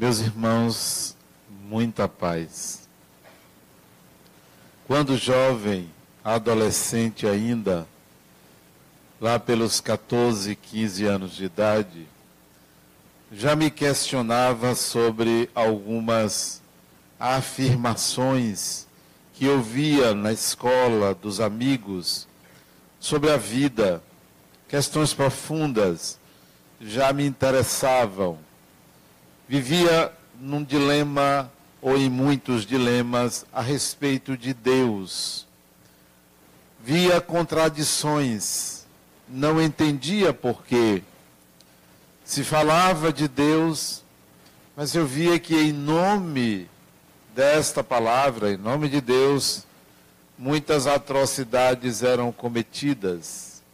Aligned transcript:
Meus 0.00 0.20
irmãos, 0.20 1.14
muita 1.68 2.08
paz. 2.08 2.88
Quando 4.86 5.14
jovem, 5.18 5.90
adolescente 6.24 7.26
ainda, 7.26 7.86
lá 9.20 9.38
pelos 9.38 9.78
14, 9.78 10.56
15 10.56 11.04
anos 11.04 11.36
de 11.36 11.44
idade, 11.44 12.06
já 13.30 13.54
me 13.54 13.70
questionava 13.70 14.74
sobre 14.74 15.50
algumas 15.54 16.62
afirmações 17.18 18.86
que 19.34 19.44
eu 19.44 19.60
via 19.60 20.14
na 20.14 20.32
escola 20.32 21.14
dos 21.14 21.42
amigos 21.42 22.26
sobre 22.98 23.30
a 23.30 23.36
vida, 23.36 24.02
questões 24.66 25.12
profundas, 25.12 26.18
já 26.80 27.12
me 27.12 27.26
interessavam 27.26 28.38
vivia 29.50 30.12
num 30.40 30.62
dilema 30.62 31.50
ou 31.82 31.96
em 31.96 32.08
muitos 32.08 32.64
dilemas 32.64 33.44
a 33.52 33.60
respeito 33.60 34.36
de 34.36 34.54
Deus. 34.54 35.44
Via 36.78 37.20
contradições, 37.20 38.86
não 39.28 39.60
entendia 39.60 40.32
por 40.32 40.62
quê. 40.62 41.02
Se 42.24 42.44
falava 42.44 43.12
de 43.12 43.26
Deus, 43.26 44.04
mas 44.76 44.94
eu 44.94 45.04
via 45.04 45.36
que 45.36 45.56
em 45.56 45.72
nome 45.72 46.70
desta 47.34 47.82
palavra, 47.82 48.52
em 48.52 48.56
nome 48.56 48.88
de 48.88 49.00
Deus, 49.00 49.66
muitas 50.38 50.86
atrocidades 50.86 52.04
eram 52.04 52.30
cometidas. 52.30 53.64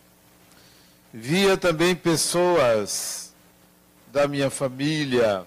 Via 1.13 1.55
também 1.55 1.95
pessoas 1.95 3.35
da 4.11 4.27
minha 4.27 4.49
família, 4.49 5.45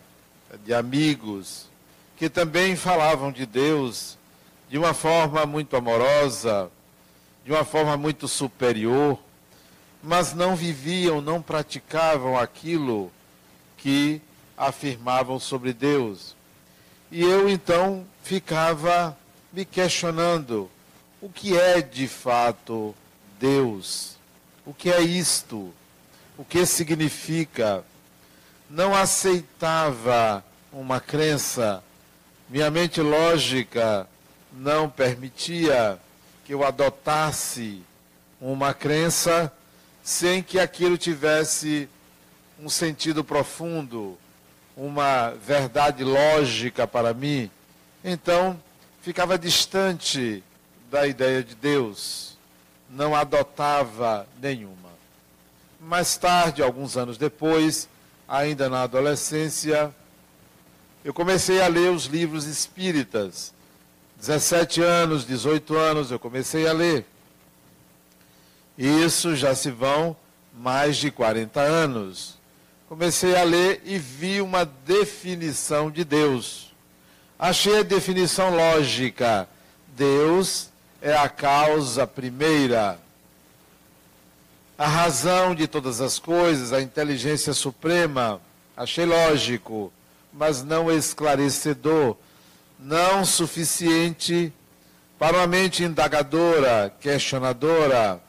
de 0.66 0.74
amigos 0.74 1.68
que 2.18 2.30
também 2.30 2.76
falavam 2.76 3.32
de 3.32 3.46
Deus 3.46 4.18
de 4.70 4.78
uma 4.78 4.94
forma 4.94 5.46
muito 5.46 5.76
amorosa, 5.76 6.70
de 7.46 7.52
uma 7.52 7.64
forma 7.64 7.98
muito 7.98 8.28
superior, 8.28 9.18
mas 10.04 10.34
não 10.34 10.56
viviam, 10.56 11.22
não 11.22 11.42
praticavam 11.42 12.38
aquilo 12.38 13.12
que 13.78 14.22
afirmavam 14.58 15.40
sobre 15.40 15.74
Deus. 15.74 16.36
E 17.12 17.22
eu 17.24 17.50
então 17.50 18.06
ficava 18.24 19.18
me 19.52 19.66
questionando: 19.66 20.70
o 21.22 21.30
que 21.30 21.58
é 21.58 21.82
de 21.82 22.08
fato 22.08 22.94
Deus? 23.40 24.18
O 24.66 24.74
que 24.74 24.92
é 24.92 25.02
isto? 25.02 25.74
O 26.38 26.46
que 26.46 26.66
significa? 26.66 27.84
Não 28.70 28.94
aceitava 28.94 30.44
uma 30.72 31.00
crença, 31.00 31.84
minha 32.48 32.70
mente 32.70 33.02
lógica 33.02 34.08
não 34.54 34.88
permitia 34.90 36.00
que 36.46 36.54
eu 36.54 36.64
adotasse 36.64 37.82
uma 38.40 38.74
crença 38.74 39.52
sem 40.04 40.44
que 40.44 40.60
aquilo 40.60 40.98
tivesse 40.98 41.90
um 42.60 42.70
sentido 42.70 43.24
profundo, 43.24 44.18
uma 44.78 45.32
verdade 45.32 46.04
lógica 46.04 46.88
para 46.88 47.14
mim. 47.14 47.50
Então, 48.04 48.60
ficava 49.02 49.38
distante 49.38 50.44
da 50.92 51.08
ideia 51.08 51.44
de 51.44 51.56
Deus, 51.56 52.38
não 52.90 53.16
adotava 53.16 54.28
nenhuma. 54.40 54.90
Mais 55.80 56.18
tarde, 56.18 56.62
alguns 56.62 56.98
anos 56.98 57.18
depois, 57.18 57.89
ainda 58.30 58.70
na 58.70 58.84
adolescência, 58.84 59.94
eu 61.04 61.12
comecei 61.14 61.62
a 61.62 61.68
ler 61.68 61.92
os 61.92 62.06
livros 62.06 62.46
espíritas. 62.46 63.52
17 64.18 64.82
anos, 64.82 65.26
18 65.26 65.76
anos, 65.76 66.12
eu 66.12 66.20
comecei 66.20 66.68
a 66.68 66.72
ler. 66.72 67.06
Isso 68.78 69.36
já 69.36 69.56
se 69.56 69.72
vão 69.72 70.16
mais 70.54 70.98
de 70.98 71.10
40 71.10 71.60
anos. 71.60 72.38
Comecei 72.88 73.36
a 73.36 73.44
ler 73.44 73.82
e 73.84 73.98
vi 73.98 74.42
uma 74.42 74.64
definição 74.64 75.90
de 75.90 76.04
Deus. 76.04 76.72
Achei 77.38 77.80
a 77.80 77.84
definição 77.84 78.56
lógica. 78.56 79.48
Deus 79.96 80.70
é 81.02 81.16
a 81.16 81.30
causa 81.30 82.06
primeira 82.06 83.00
a 84.80 84.88
razão 84.88 85.54
de 85.54 85.68
todas 85.68 86.00
as 86.00 86.18
coisas, 86.20 86.72
a 86.72 86.82
inteligência 86.82 87.52
suprema, 87.52 88.40
achei 88.78 89.06
lógico, 89.06 89.92
mas 90.32 90.64
não 90.64 90.90
esclarecedor, 90.90 92.16
não 92.80 93.26
suficiente 93.26 94.54
para 95.20 95.36
uma 95.36 95.48
mente 95.48 95.84
indagadora, 95.84 96.96
questionadora. 97.02 98.22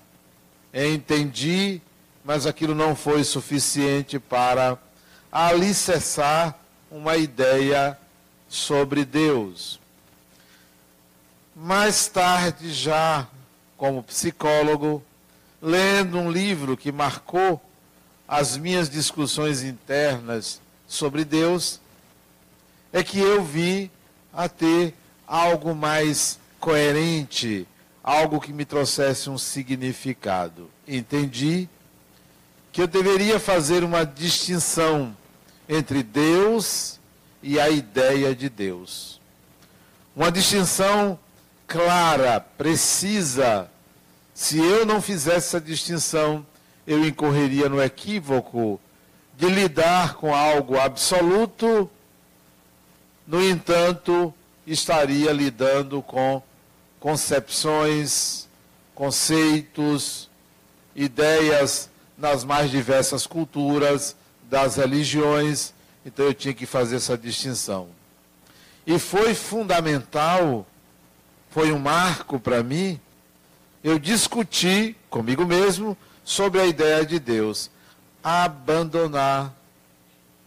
Entendi, 0.74 1.80
mas 2.24 2.46
aquilo 2.46 2.74
não 2.74 2.96
foi 2.96 3.22
suficiente 3.22 4.18
para 4.18 4.76
alicerçar 5.30 6.58
uma 6.90 7.16
ideia 7.16 7.96
sobre 8.48 9.04
Deus. 9.04 9.78
Mais 11.54 12.08
tarde, 12.08 12.72
já 12.72 13.28
como 13.76 14.02
psicólogo, 14.02 15.00
lendo 15.60 16.18
um 16.18 16.30
livro 16.30 16.76
que 16.76 16.90
marcou 16.90 17.60
as 18.26 18.56
minhas 18.56 18.88
discussões 18.88 19.62
internas 19.62 20.60
sobre 20.86 21.24
Deus, 21.24 21.80
é 22.92 23.02
que 23.02 23.18
eu 23.18 23.44
vi 23.44 23.90
a 24.32 24.48
ter 24.48 24.94
algo 25.26 25.74
mais 25.74 26.38
coerente, 26.58 27.66
algo 28.02 28.40
que 28.40 28.52
me 28.52 28.64
trouxesse 28.64 29.28
um 29.28 29.38
significado. 29.38 30.70
Entendi 30.86 31.68
que 32.72 32.80
eu 32.80 32.86
deveria 32.86 33.40
fazer 33.40 33.82
uma 33.82 34.04
distinção 34.04 35.16
entre 35.68 36.02
Deus 36.02 37.00
e 37.42 37.58
a 37.58 37.68
ideia 37.68 38.34
de 38.34 38.48
Deus. 38.48 39.20
Uma 40.14 40.30
distinção 40.30 41.18
clara, 41.66 42.40
precisa, 42.40 43.70
se 44.40 44.56
eu 44.58 44.86
não 44.86 45.02
fizesse 45.02 45.48
essa 45.48 45.60
distinção, 45.60 46.46
eu 46.86 47.04
incorreria 47.04 47.68
no 47.68 47.80
equívoco 47.80 48.80
de 49.36 49.46
lidar 49.46 50.14
com 50.14 50.34
algo 50.34 50.80
absoluto, 50.80 51.90
no 53.26 53.44
entanto, 53.44 54.32
estaria 54.66 55.30
lidando 55.30 56.00
com 56.00 56.42
concepções, 56.98 58.48
conceitos, 58.94 60.30
ideias 60.96 61.90
nas 62.16 62.42
mais 62.42 62.70
diversas 62.70 63.26
culturas, 63.26 64.16
das 64.48 64.76
religiões, 64.76 65.74
então 66.04 66.24
eu 66.24 66.32
tinha 66.32 66.54
que 66.54 66.64
fazer 66.64 66.96
essa 66.96 67.16
distinção. 67.16 67.88
E 68.86 68.98
foi 68.98 69.34
fundamental, 69.34 70.66
foi 71.50 71.72
um 71.72 71.78
marco 71.78 72.40
para 72.40 72.62
mim, 72.62 72.98
eu 73.82 73.98
discuti 73.98 74.96
comigo 75.08 75.44
mesmo 75.46 75.96
sobre 76.24 76.60
a 76.60 76.66
ideia 76.66 77.04
de 77.04 77.18
Deus 77.18 77.70
abandonar 78.22 79.54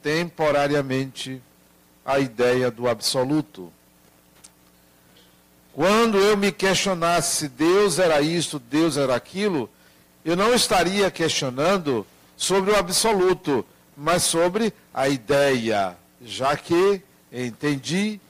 temporariamente 0.02 1.42
a 2.06 2.20
ideia 2.20 2.70
do 2.70 2.88
absoluto. 2.88 3.72
Quando 5.74 6.20
eu 6.20 6.38
me 6.38 6.52
questionasse 6.52 7.38
se 7.38 7.48
Deus 7.50 7.98
era 7.98 8.22
isto, 8.22 8.60
Deus 8.60 8.96
era 8.96 9.16
aquilo, 9.16 9.68
eu 10.24 10.36
não 10.36 10.54
estaria 10.54 11.10
questionando 11.10 12.06
sobre 12.38 12.72
o 12.72 12.76
absoluto, 12.76 13.66
mas 13.98 14.24
sobre 14.24 14.72
a 14.94 15.10
ideia, 15.10 15.98
já 16.22 16.56
que 16.56 17.02
entendi 17.32 18.22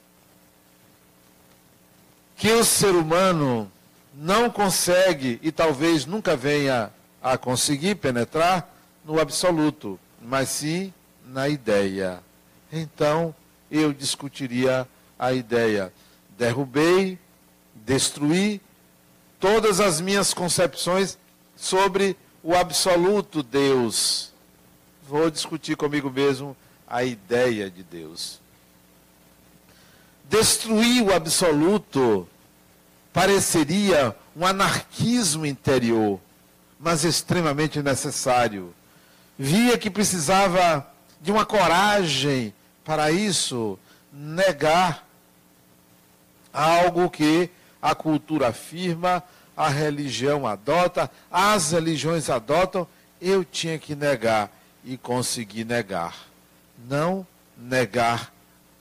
que 2.36 2.50
o 2.50 2.64
ser 2.64 2.94
humano 2.94 3.70
não 4.16 4.48
consegue 4.48 5.40
e 5.42 5.50
talvez 5.50 6.06
nunca 6.06 6.36
venha 6.36 6.90
a 7.22 7.36
conseguir 7.36 7.96
penetrar 7.96 8.68
no 9.04 9.20
absoluto, 9.20 9.98
mas 10.20 10.48
sim 10.48 10.92
na 11.26 11.48
ideia. 11.48 12.20
Então, 12.72 13.34
eu 13.70 13.92
discutiria 13.92 14.86
a 15.18 15.32
ideia. 15.32 15.92
Derrubei, 16.38 17.18
destruí 17.74 18.60
todas 19.40 19.80
as 19.80 20.00
minhas 20.00 20.32
concepções 20.32 21.18
sobre 21.56 22.16
o 22.42 22.54
absoluto 22.54 23.42
Deus. 23.42 24.32
Vou 25.08 25.30
discutir 25.30 25.76
comigo 25.76 26.10
mesmo 26.10 26.56
a 26.86 27.04
ideia 27.04 27.70
de 27.70 27.82
Deus. 27.82 28.40
Destruir 30.28 31.02
o 31.02 31.12
absoluto 31.12 32.28
pareceria 33.14 34.14
um 34.36 34.44
anarquismo 34.44 35.46
interior, 35.46 36.20
mas 36.80 37.04
extremamente 37.04 37.80
necessário. 37.80 38.74
Via 39.38 39.78
que 39.78 39.88
precisava 39.88 40.84
de 41.20 41.30
uma 41.30 41.46
coragem 41.46 42.52
para 42.84 43.12
isso, 43.12 43.78
negar 44.12 45.06
algo 46.52 47.08
que 47.08 47.48
a 47.80 47.94
cultura 47.94 48.48
afirma, 48.48 49.22
a 49.56 49.68
religião 49.68 50.44
adota, 50.44 51.08
as 51.30 51.70
religiões 51.70 52.28
adotam, 52.28 52.86
eu 53.20 53.44
tinha 53.44 53.78
que 53.78 53.94
negar 53.94 54.50
e 54.84 54.96
consegui 54.96 55.64
negar. 55.64 56.16
Não 56.88 57.24
negar 57.56 58.32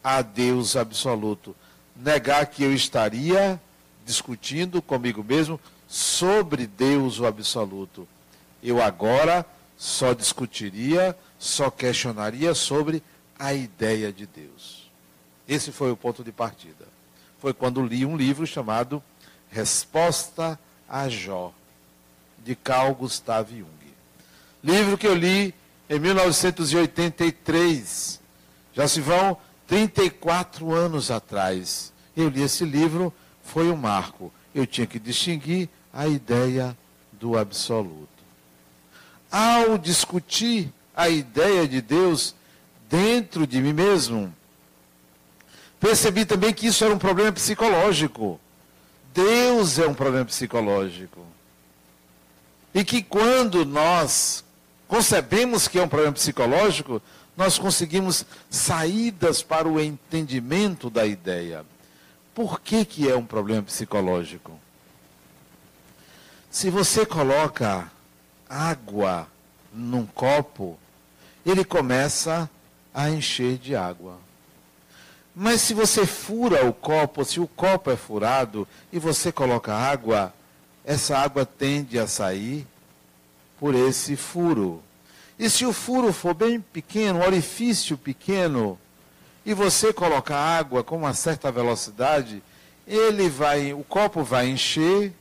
a 0.04 0.24
Deus 0.24 0.76
absoluto. 0.76 1.56
Negar 1.96 2.48
que 2.48 2.64
eu 2.64 2.74
estaria 2.74 3.62
discutindo 4.06 4.82
comigo 4.82 5.24
mesmo 5.24 5.60
sobre 5.88 6.68
Deus 6.68 7.20
o 7.20 7.26
absoluto. 7.26 8.08
Eu 8.62 8.82
agora 8.82 9.46
só 9.78 10.14
discutiria, 10.14 11.18
só 11.38 11.70
questionaria 11.70 12.54
sobre 12.54 13.04
a 13.38 13.54
ideia 13.54 14.12
de 14.12 14.26
Deus. 14.26 14.90
Esse 15.48 15.72
foi 15.72 15.92
o 15.92 15.98
ponto 15.98 16.24
de 16.24 16.32
partida. 16.32 16.88
Foi 17.40 17.54
quando 17.54 17.86
li 17.86 18.06
um 18.06 18.16
livro 18.16 18.48
chamado 18.48 19.04
Resposta 19.50 20.58
a 20.88 21.10
Jó, 21.10 21.54
de 22.44 22.56
Carl 22.56 22.96
Gustav 22.96 23.50
Jung. 23.52 23.68
Livro 24.64 24.98
que 24.98 25.08
eu 25.08 25.14
li 25.14 25.54
em 25.90 26.00
1983. 26.00 28.22
Já 28.74 28.88
se 28.88 29.02
vão 29.02 29.38
34 29.68 30.74
anos 30.74 31.12
atrás. 31.12 31.92
Eu 32.16 32.30
li 32.30 32.42
esse 32.42 32.64
livro, 32.64 33.14
foi 33.44 33.70
um 33.70 33.76
marco. 33.76 34.32
Eu 34.56 34.66
tinha 34.66 34.88
que 34.88 35.00
distinguir 35.00 35.70
a 35.94 36.08
ideia 36.08 36.76
do 37.12 37.38
absoluto. 37.38 38.08
Ao 39.32 39.78
discutir 39.78 40.72
a 40.96 41.10
ideia 41.10 41.68
de 41.68 41.82
Deus 41.82 42.36
dentro 42.90 43.46
de 43.46 43.62
mim 43.62 43.74
mesmo, 43.74 44.34
percebi 45.80 46.26
também 46.26 46.54
que 46.54 46.68
isso 46.68 46.84
era 46.84 46.94
um 46.94 47.00
problema 47.00 47.32
psicológico. 47.32 48.40
Deus 49.14 49.78
é 49.78 49.88
um 49.88 49.94
problema 49.94 50.26
psicológico. 50.26 51.26
E 52.74 52.84
que 52.84 53.04
quando 53.04 53.66
nós 53.66 54.44
concebemos 54.88 55.68
que 55.68 55.78
é 55.78 55.84
um 55.84 55.88
problema 55.88 56.14
psicológico, 56.14 57.02
nós 57.36 57.58
conseguimos 57.58 58.26
saídas 58.50 59.42
para 59.42 59.68
o 59.68 59.80
entendimento 59.80 60.90
da 60.90 61.06
ideia. 61.06 61.66
Por 62.34 62.60
que, 62.60 62.84
que 62.84 63.10
é 63.10 63.16
um 63.16 63.26
problema 63.26 63.64
psicológico? 63.64 64.60
Se 66.50 66.70
você 66.70 67.06
coloca 67.06 67.92
água 68.50 69.28
num 69.74 70.06
copo, 70.06 70.78
ele 71.46 71.64
começa 71.64 72.50
a 72.94 73.10
encher 73.10 73.58
de 73.58 73.76
água. 73.76 74.18
Mas 75.36 75.62
se 75.62 75.74
você 75.74 76.06
fura 76.06 76.66
o 76.66 76.74
copo, 76.74 77.26
se 77.26 77.40
o 77.40 77.48
copo 77.48 77.90
é 77.90 77.96
furado 77.96 78.68
e 78.92 79.00
você 79.00 79.32
coloca 79.32 79.74
água, 79.74 80.34
essa 80.86 81.18
água 81.18 81.46
tende 81.46 81.98
a 81.98 82.06
sair 82.06 82.68
por 83.60 83.74
esse 83.74 84.16
furo. 84.16 84.84
E 85.40 85.50
se 85.50 85.66
o 85.66 85.74
furo 85.74 86.14
for 86.14 86.34
bem 86.34 86.60
pequeno, 86.60 87.20
um 87.20 87.26
orifício 87.26 87.98
pequeno, 87.98 88.78
e 89.46 89.54
você 89.54 89.92
colocar 89.92 90.38
água 90.38 90.84
com 90.84 90.98
uma 90.98 91.14
certa 91.14 91.52
velocidade, 91.52 92.42
ele 92.88 93.30
vai, 93.30 93.74
o 93.74 93.84
copo 93.84 94.24
vai 94.24 94.48
encher, 94.48 95.14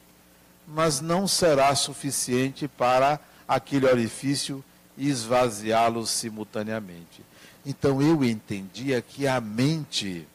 mas 0.66 1.00
não 1.00 1.26
será 1.26 1.74
suficiente 1.74 2.68
para 2.68 3.18
aquele 3.46 3.86
orifício 3.86 4.64
esvaziá-lo 4.96 6.06
simultaneamente. 6.06 7.24
Então 7.64 8.00
eu 8.02 8.24
entendia 8.24 9.00
que 9.00 9.26
a 9.26 9.40
mente 9.40 10.26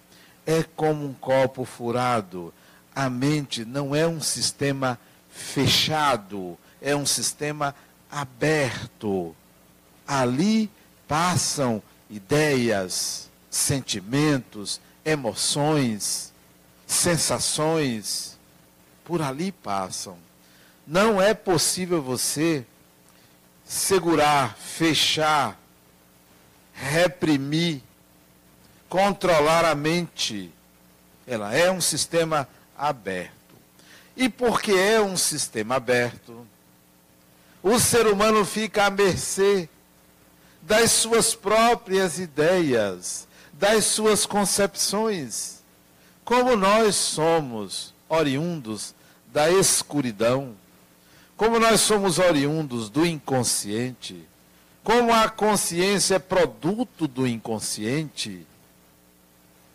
é 0.45 0.63
como 0.75 1.05
um 1.05 1.13
copo 1.13 1.65
furado. 1.65 2.53
A 2.95 3.09
mente 3.09 3.65
não 3.65 3.95
é 3.95 4.07
um 4.07 4.21
sistema 4.21 4.99
fechado, 5.29 6.57
é 6.81 6.95
um 6.95 7.05
sistema 7.05 7.75
aberto. 8.09 9.35
Ali 10.07 10.69
passam 11.07 11.81
ideias, 12.09 13.26
sentimentos, 13.57 14.80
emoções, 15.04 16.31
sensações, 16.86 18.38
por 19.04 19.21
ali 19.21 19.51
passam. 19.51 20.18
Não 20.86 21.21
é 21.21 21.33
possível 21.33 22.01
você 22.01 22.65
segurar, 23.65 24.56
fechar, 24.57 25.59
reprimir, 26.74 27.81
controlar 28.88 29.65
a 29.65 29.75
mente. 29.75 30.51
Ela 31.25 31.54
é 31.54 31.69
um 31.69 31.81
sistema 31.81 32.48
aberto. 32.77 33.33
E 34.15 34.30
porque 34.30 34.71
é 34.71 35.01
um 35.01 35.18
sistema 35.18 35.75
aberto, 35.75 36.48
o 37.62 37.80
ser 37.80 38.07
humano 38.07 38.45
fica 38.45 38.86
à 38.86 38.89
mercê 38.89 39.68
das 40.62 40.92
suas 40.92 41.36
próprias 41.36 42.19
ideias, 42.19 43.26
das 43.59 43.86
suas 43.86 44.25
concepções. 44.25 45.63
Como 46.24 46.56
nós 46.56 46.95
somos 46.95 47.94
oriundos 48.07 48.94
da 49.31 49.50
escuridão, 49.50 50.56
como 51.36 51.59
nós 51.59 51.81
somos 51.81 52.19
oriundos 52.19 52.89
do 52.89 53.06
inconsciente, 53.06 54.27
como 54.83 55.13
a 55.13 55.30
consciência 55.30 56.15
é 56.15 56.19
produto 56.19 57.07
do 57.07 57.27
inconsciente, 57.27 58.45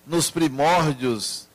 nos 0.06 0.30
primórdios 0.30 1.46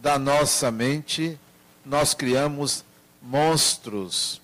da 0.00 0.18
nossa 0.18 0.70
mente, 0.70 1.38
nós 1.84 2.14
criamos 2.14 2.84
monstros, 3.20 4.40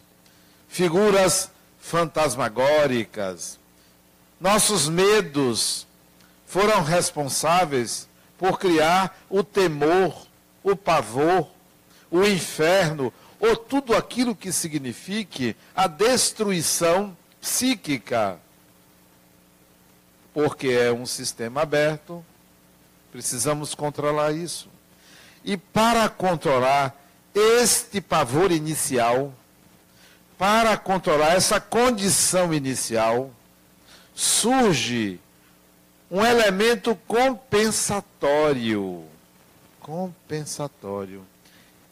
figuras 0.69 1.51
fantasmagóricas. 1.81 3.59
Nossos 4.41 4.89
medos 4.89 5.87
foram 6.51 6.83
responsáveis 6.83 8.09
por 8.37 8.59
criar 8.59 9.17
o 9.31 9.45
temor, 9.45 10.27
o 10.65 10.75
pavor, 10.75 11.49
o 12.11 12.25
inferno, 12.25 13.13
ou 13.39 13.57
tudo 13.57 13.95
aquilo 13.95 14.35
que 14.35 14.51
signifique 14.51 15.55
a 15.77 15.87
destruição 15.87 17.17
psíquica. 17.41 18.37
Porque 20.35 20.67
é 20.71 20.91
um 20.91 21.07
sistema 21.07 21.63
aberto, 21.63 22.25
precisamos 23.13 23.73
controlar 23.73 24.33
isso. 24.33 24.69
E 25.45 25.57
para 25.57 26.09
controlar 26.09 27.01
este 27.33 28.01
pavor 28.01 28.51
inicial, 28.51 29.33
para 30.37 30.77
controlar 30.77 31.37
essa 31.37 31.61
condição 31.61 32.53
inicial, 32.53 33.31
surge 34.13 35.21
um 36.11 36.25
elemento 36.25 36.97
compensatório. 37.07 39.05
Compensatório. 39.79 41.23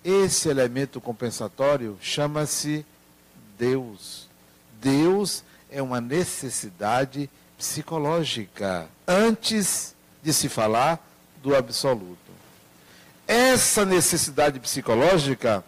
Esse 0.05 0.49
elemento 0.49 1.01
compensatório 1.01 1.97
chama-se 2.01 2.85
Deus. 3.59 4.29
Deus 4.81 5.45
é 5.71 5.81
uma 5.81 6.01
necessidade 6.01 7.31
psicológica 7.57 8.89
antes 9.07 9.95
de 10.23 10.33
se 10.33 10.49
falar 10.49 10.99
do 11.43 11.55
absoluto. 11.55 12.17
Essa 13.27 13.85
necessidade 13.85 14.59
psicológica 14.59 15.63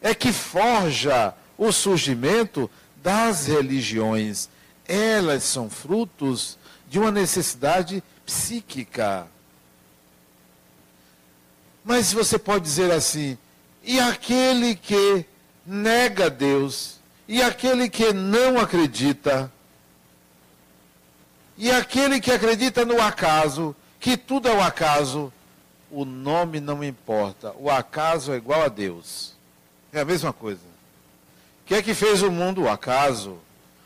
é 0.00 0.14
que 0.14 0.32
forja 0.32 1.34
o 1.56 1.72
surgimento 1.72 2.70
das 3.02 3.46
religiões. 3.46 4.48
Elas 4.86 5.42
são 5.44 5.70
frutos 5.70 6.58
de 6.88 6.98
uma 6.98 7.10
necessidade 7.10 8.02
psíquica. 8.24 9.26
Mas 11.84 12.12
você 12.12 12.38
pode 12.38 12.64
dizer 12.64 12.90
assim: 12.90 13.38
e 13.82 14.00
aquele 14.00 14.74
que 14.74 15.24
nega 15.64 16.28
Deus, 16.28 16.98
e 17.28 17.42
aquele 17.42 17.88
que 17.88 18.12
não 18.12 18.58
acredita, 18.58 19.50
e 21.56 21.70
aquele 21.70 22.20
que 22.20 22.30
acredita 22.30 22.84
no 22.84 23.00
acaso, 23.00 23.74
que 23.98 24.16
tudo 24.16 24.48
é 24.48 24.54
o 24.54 24.60
acaso, 24.60 25.32
o 25.90 26.04
nome 26.04 26.60
não 26.60 26.84
importa. 26.84 27.54
O 27.58 27.70
acaso 27.70 28.32
é 28.32 28.36
igual 28.36 28.62
a 28.62 28.68
Deus. 28.68 29.34
É 29.92 30.00
a 30.00 30.04
mesma 30.04 30.32
coisa. 30.32 30.60
O 31.62 31.66
que 31.66 31.74
é 31.74 31.82
que 31.82 31.94
fez 31.94 32.22
o 32.22 32.30
mundo? 32.30 32.62
O 32.62 32.68
acaso. 32.68 33.38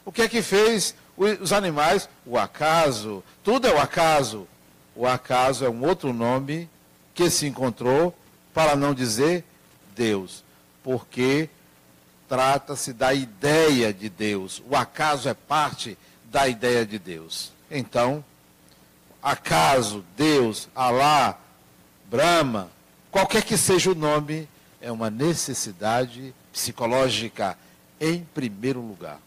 O 0.04 0.10
que 0.10 0.22
é 0.22 0.28
que 0.28 0.42
fez 0.42 0.94
os 1.20 1.52
animais? 1.52 2.08
O 2.24 2.38
acaso. 2.38 3.22
Tudo 3.44 3.66
é 3.66 3.74
o 3.74 3.80
acaso. 3.80 4.48
O 4.96 5.06
acaso 5.06 5.64
é 5.64 5.68
um 5.68 5.84
outro 5.84 6.12
nome 6.12 6.68
que 7.14 7.28
se 7.28 7.46
encontrou 7.46 8.16
para 8.54 8.74
não 8.74 8.94
dizer 8.94 9.44
Deus. 9.94 10.42
Porque 10.82 11.50
trata-se 12.28 12.92
da 12.92 13.12
ideia 13.12 13.92
de 13.92 14.08
Deus. 14.08 14.62
O 14.68 14.74
acaso 14.74 15.28
é 15.28 15.34
parte 15.34 15.98
da 16.24 16.48
ideia 16.48 16.86
de 16.86 16.98
Deus. 16.98 17.52
Então, 17.70 18.24
acaso, 19.22 20.04
Deus, 20.16 20.68
Alá, 20.74 21.38
Brahma, 22.08 22.70
qualquer 23.10 23.44
que 23.44 23.58
seja 23.58 23.90
o 23.90 23.94
nome, 23.94 24.48
é 24.80 24.90
uma 24.90 25.10
necessidade 25.10 26.34
psicológica 26.52 27.58
em 28.00 28.24
primeiro 28.34 28.80
lugar. 28.80 29.18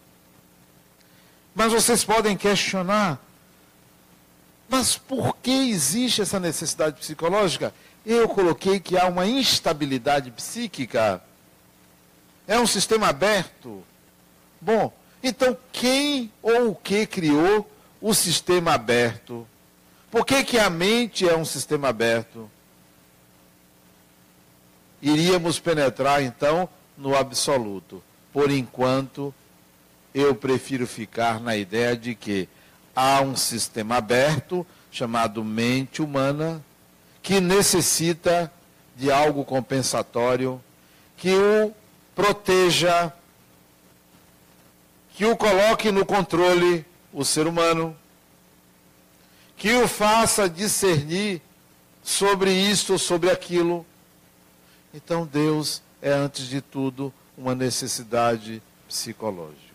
Mas 1.55 1.71
vocês 1.71 2.03
podem 2.03 2.35
questionar, 2.35 3.19
mas 4.67 4.97
por 4.97 5.37
que 5.37 5.69
existe 5.69 6.21
essa 6.21 6.39
necessidade 6.39 6.99
psicológica? 6.99 7.73
Eu 8.05 8.27
coloquei 8.27 8.79
que 8.79 8.97
há 8.97 9.07
uma 9.07 9.25
instabilidade 9.25 10.31
psíquica. 10.31 11.21
É 12.47 12.59
um 12.59 12.65
sistema 12.65 13.07
aberto. 13.07 13.83
Bom, 14.59 14.91
então 15.21 15.55
quem 15.71 16.31
ou 16.41 16.71
o 16.71 16.75
que 16.75 17.05
criou 17.05 17.69
o 18.01 18.13
sistema 18.13 18.73
aberto? 18.73 19.47
Por 20.09 20.25
que, 20.25 20.43
que 20.43 20.59
a 20.59 20.69
mente 20.69 21.27
é 21.27 21.35
um 21.35 21.45
sistema 21.45 21.89
aberto? 21.89 22.49
Iríamos 25.01 25.59
penetrar 25.59 26.21
então 26.21 26.67
no 26.97 27.15
absoluto. 27.15 28.03
Por 28.31 28.51
enquanto, 28.51 29.33
eu 30.13 30.35
prefiro 30.35 30.85
ficar 30.85 31.39
na 31.39 31.57
ideia 31.57 31.95
de 31.95 32.13
que 32.13 32.47
há 32.95 33.21
um 33.21 33.35
sistema 33.35 33.97
aberto 33.97 34.65
chamado 34.91 35.43
mente 35.43 36.01
humana 36.01 36.63
que 37.21 37.39
necessita 37.39 38.51
de 38.95 39.11
algo 39.11 39.43
compensatório 39.43 40.61
que 41.17 41.33
o 41.33 41.73
proteja, 42.13 43.11
que 45.15 45.25
o 45.25 45.35
coloque 45.35 45.91
no 45.91 46.05
controle 46.05 46.85
o 47.11 47.23
ser 47.23 47.47
humano, 47.47 47.95
que 49.57 49.73
o 49.73 49.87
faça 49.87 50.49
discernir 50.49 51.41
sobre 52.03 52.51
isto 52.51 52.99
sobre 52.99 53.31
aquilo. 53.31 53.85
Então 54.93 55.25
Deus 55.25 55.81
é 56.01 56.11
antes 56.11 56.47
de 56.47 56.61
tudo 56.61 57.13
uma 57.37 57.55
necessidade 57.55 58.61
psicológica. 58.87 59.72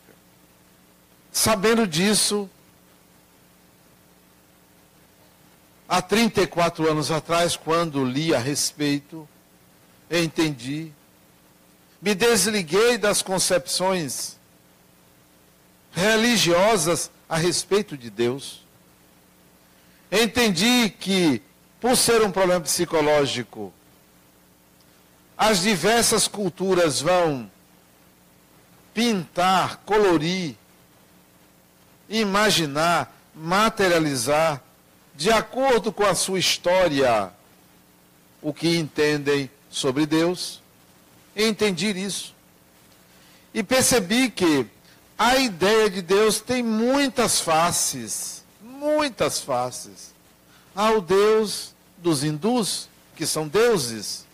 Sabendo 1.33 1.87
disso, 1.87 2.49
há 5.89 6.03
34 6.03 6.91
anos 6.91 7.11
atrás, 7.11 7.57
quando 7.57 8.05
li 8.05 8.35
a 8.35 8.39
respeito, 8.39 9.29
entendi, 10.11 10.93
me 12.01 12.15
desliguei 12.15 12.97
das 12.97 13.23
concepções 13.23 14.37
religiosas 15.93 17.11
a 17.29 17.37
respeito 17.37 17.97
de 17.97 18.11
Deus. 18.11 18.65
Entendi 20.11 20.91
que, 20.91 21.43
por 21.81 21.97
ser 21.97 22.23
um 22.23 22.31
problema 22.31 22.61
psicológico, 22.61 23.73
as 25.37 25.61
diversas 25.61 26.27
culturas 26.27 27.01
vão 27.01 27.51
pintar, 28.95 29.77
colorir, 29.85 30.57
imaginar, 32.09 33.15
materializar, 33.35 34.63
de 35.15 35.31
acordo 35.31 35.93
com 35.93 36.05
a 36.05 36.15
sua 36.15 36.39
história, 36.39 37.31
o 38.41 38.53
que 38.53 38.77
entendem 38.77 39.51
sobre 39.71 40.07
Deus. 40.07 40.63
Entendi 41.37 41.89
isso. 41.91 42.35
E 43.53 43.63
percebi 43.63 44.31
que 44.31 44.67
a 45.19 45.37
ideia 45.37 45.91
de 45.91 46.01
Deus 46.01 46.41
tem 46.41 46.63
muitas 46.63 47.41
faces, 47.41 48.45
muitas 48.61 49.41
faces. 49.41 50.15
Há 50.75 50.93
o 50.93 51.01
Deus 51.01 51.75
dos 51.97 52.23
hindus, 52.23 52.89
que 53.17 53.27
são 53.27 53.49
deuses. 53.49 54.25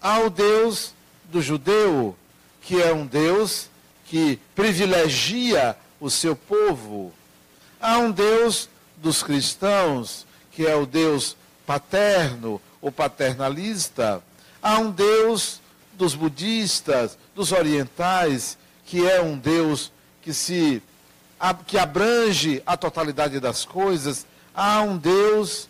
Há 0.00 0.20
o 0.20 0.30
Deus 0.30 0.94
do 1.24 1.42
judeu, 1.42 2.16
que 2.62 2.80
é 2.80 2.92
um 2.92 3.06
Deus 3.06 3.68
que 4.06 4.38
privilegia 4.54 5.76
o 6.00 6.10
seu 6.10 6.34
povo. 6.34 7.12
Há 7.80 7.98
um 7.98 8.10
Deus 8.10 8.68
dos 8.96 9.22
cristãos, 9.22 10.26
que 10.52 10.66
é 10.66 10.74
o 10.74 10.86
Deus 10.86 11.36
paterno 11.66 12.60
ou 12.80 12.90
paternalista. 12.90 14.22
Há 14.62 14.78
um 14.78 14.90
Deus 14.90 15.60
dos 15.92 16.14
budistas, 16.14 17.18
dos 17.34 17.52
orientais, 17.52 18.56
que 18.86 19.06
é 19.06 19.20
um 19.20 19.36
Deus 19.36 19.92
que 20.22 20.32
se 20.32 20.82
que 21.66 21.78
abrange 21.78 22.62
a 22.66 22.76
totalidade 22.76 23.38
das 23.38 23.64
coisas. 23.64 24.26
Há 24.54 24.82
um 24.82 24.96
Deus 24.96 25.68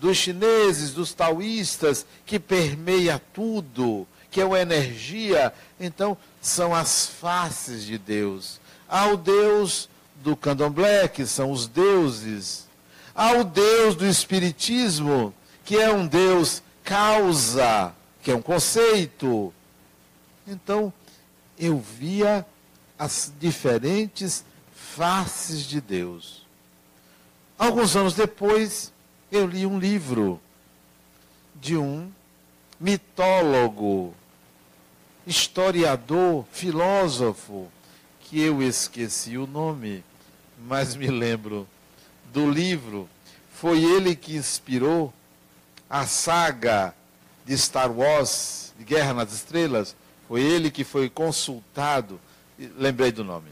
dos 0.00 0.16
chineses, 0.16 0.92
dos 0.92 1.12
taoístas, 1.12 2.06
que 2.24 2.38
permeia 2.38 3.20
tudo, 3.32 4.06
que 4.30 4.40
é 4.40 4.44
uma 4.44 4.60
energia. 4.60 5.52
Então, 5.80 6.16
são 6.40 6.74
as 6.74 7.06
faces 7.06 7.84
de 7.84 7.98
Deus. 7.98 8.60
Há 8.88 9.08
o 9.08 9.16
Deus 9.16 9.88
do 10.16 10.34
candomblé, 10.34 11.08
que 11.08 11.26
são 11.26 11.50
os 11.50 11.66
deuses. 11.66 12.66
Há 13.14 13.32
o 13.32 13.44
Deus 13.44 13.94
do 13.94 14.06
Espiritismo, 14.06 15.34
que 15.64 15.76
é 15.76 15.92
um 15.92 16.06
Deus 16.06 16.62
causa, 16.82 17.92
que 18.22 18.30
é 18.30 18.34
um 18.34 18.42
conceito. 18.42 19.52
Então, 20.46 20.92
eu 21.58 21.78
via 21.78 22.46
as 22.98 23.32
diferentes 23.38 24.44
faces 24.72 25.64
de 25.64 25.80
Deus. 25.80 26.46
Alguns 27.58 27.94
anos 27.96 28.14
depois, 28.14 28.92
eu 29.30 29.46
li 29.46 29.66
um 29.66 29.78
livro 29.78 30.40
de 31.54 31.76
um 31.76 32.10
mitólogo, 32.80 34.14
historiador, 35.26 36.44
filósofo, 36.52 37.68
que 38.28 38.42
eu 38.42 38.62
esqueci 38.62 39.38
o 39.38 39.46
nome, 39.46 40.04
mas 40.66 40.94
me 40.94 41.06
lembro 41.06 41.66
do 42.30 42.50
livro. 42.50 43.08
Foi 43.54 43.82
ele 43.82 44.14
que 44.14 44.36
inspirou 44.36 45.12
a 45.88 46.06
saga 46.06 46.94
de 47.46 47.56
Star 47.56 47.90
Wars, 47.90 48.74
de 48.78 48.84
Guerra 48.84 49.14
nas 49.14 49.32
Estrelas. 49.32 49.96
Foi 50.28 50.42
ele 50.42 50.70
que 50.70 50.84
foi 50.84 51.08
consultado. 51.08 52.20
Lembrei 52.76 53.10
do 53.10 53.24
nome. 53.24 53.48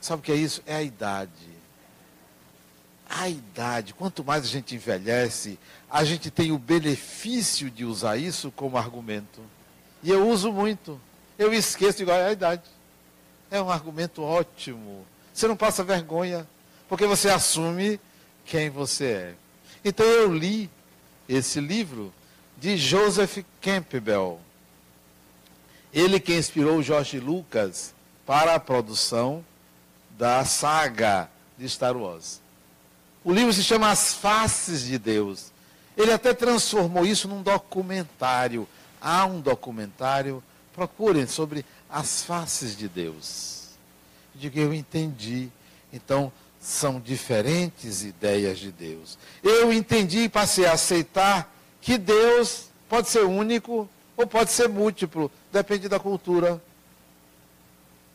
Sabe 0.00 0.20
o 0.20 0.24
que 0.24 0.32
é 0.32 0.36
isso? 0.36 0.62
É 0.64 0.76
a 0.76 0.82
idade. 0.82 1.30
A 3.06 3.28
idade. 3.28 3.92
Quanto 3.92 4.24
mais 4.24 4.44
a 4.44 4.48
gente 4.48 4.74
envelhece, 4.74 5.58
a 5.90 6.04
gente 6.04 6.30
tem 6.30 6.52
o 6.52 6.58
benefício 6.58 7.70
de 7.70 7.84
usar 7.84 8.16
isso 8.16 8.50
como 8.50 8.78
argumento. 8.78 9.42
E 10.02 10.10
eu 10.10 10.26
uso 10.26 10.50
muito. 10.50 10.98
Eu 11.38 11.52
esqueço 11.52 12.00
igual 12.00 12.16
é 12.16 12.28
a 12.28 12.32
idade. 12.32 12.77
É 13.50 13.60
um 13.60 13.70
argumento 13.70 14.22
ótimo. 14.22 15.06
Você 15.32 15.46
não 15.46 15.56
passa 15.56 15.84
vergonha, 15.84 16.46
porque 16.88 17.06
você 17.06 17.28
assume 17.28 18.00
quem 18.44 18.68
você 18.68 19.04
é. 19.04 19.34
Então 19.84 20.04
eu 20.04 20.32
li 20.32 20.70
esse 21.28 21.60
livro 21.60 22.12
de 22.56 22.76
Joseph 22.76 23.38
Campbell. 23.60 24.40
Ele 25.92 26.20
que 26.20 26.34
inspirou 26.34 26.82
George 26.82 27.18
Lucas 27.20 27.94
para 28.26 28.54
a 28.54 28.60
produção 28.60 29.44
da 30.18 30.44
saga 30.44 31.30
de 31.56 31.68
Star 31.68 31.96
Wars. 31.96 32.40
O 33.24 33.32
livro 33.32 33.52
se 33.52 33.62
chama 33.62 33.90
As 33.90 34.12
Faces 34.14 34.82
de 34.82 34.98
Deus. 34.98 35.52
Ele 35.96 36.12
até 36.12 36.34
transformou 36.34 37.06
isso 37.06 37.28
num 37.28 37.42
documentário. 37.42 38.68
Há 39.00 39.24
um 39.26 39.40
documentário, 39.40 40.42
procurem, 40.74 41.26
sobre 41.26 41.64
as 41.90 42.22
faces 42.22 42.76
de 42.76 42.88
Deus. 42.88 43.68
Diga, 44.34 44.60
eu 44.60 44.74
entendi. 44.74 45.48
Então, 45.92 46.32
são 46.60 47.00
diferentes 47.00 48.04
ideias 48.04 48.58
de 48.58 48.70
Deus. 48.70 49.18
Eu 49.42 49.72
entendi 49.72 50.24
e 50.24 50.28
passei 50.28 50.66
a 50.66 50.72
aceitar 50.72 51.52
que 51.80 51.96
Deus 51.96 52.66
pode 52.88 53.08
ser 53.08 53.24
único 53.24 53.88
ou 54.16 54.26
pode 54.26 54.50
ser 54.50 54.68
múltiplo, 54.68 55.30
depende 55.52 55.88
da 55.88 56.00
cultura. 56.00 56.60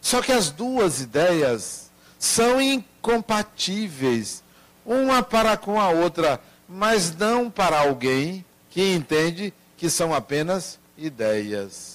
Só 0.01 0.21
que 0.21 0.33
as 0.33 0.49
duas 0.49 0.99
ideias 0.99 1.89
são 2.19 2.61
incompatíveis, 2.61 4.43
uma 4.85 5.23
para 5.23 5.55
com 5.55 5.79
a 5.79 5.89
outra, 5.89 6.41
mas 6.67 7.15
não 7.15 7.49
para 7.49 7.79
alguém 7.79 8.43
que 8.69 8.93
entende 8.93 9.53
que 9.77 9.89
são 9.89 10.13
apenas 10.13 10.77
ideias. 10.97 11.92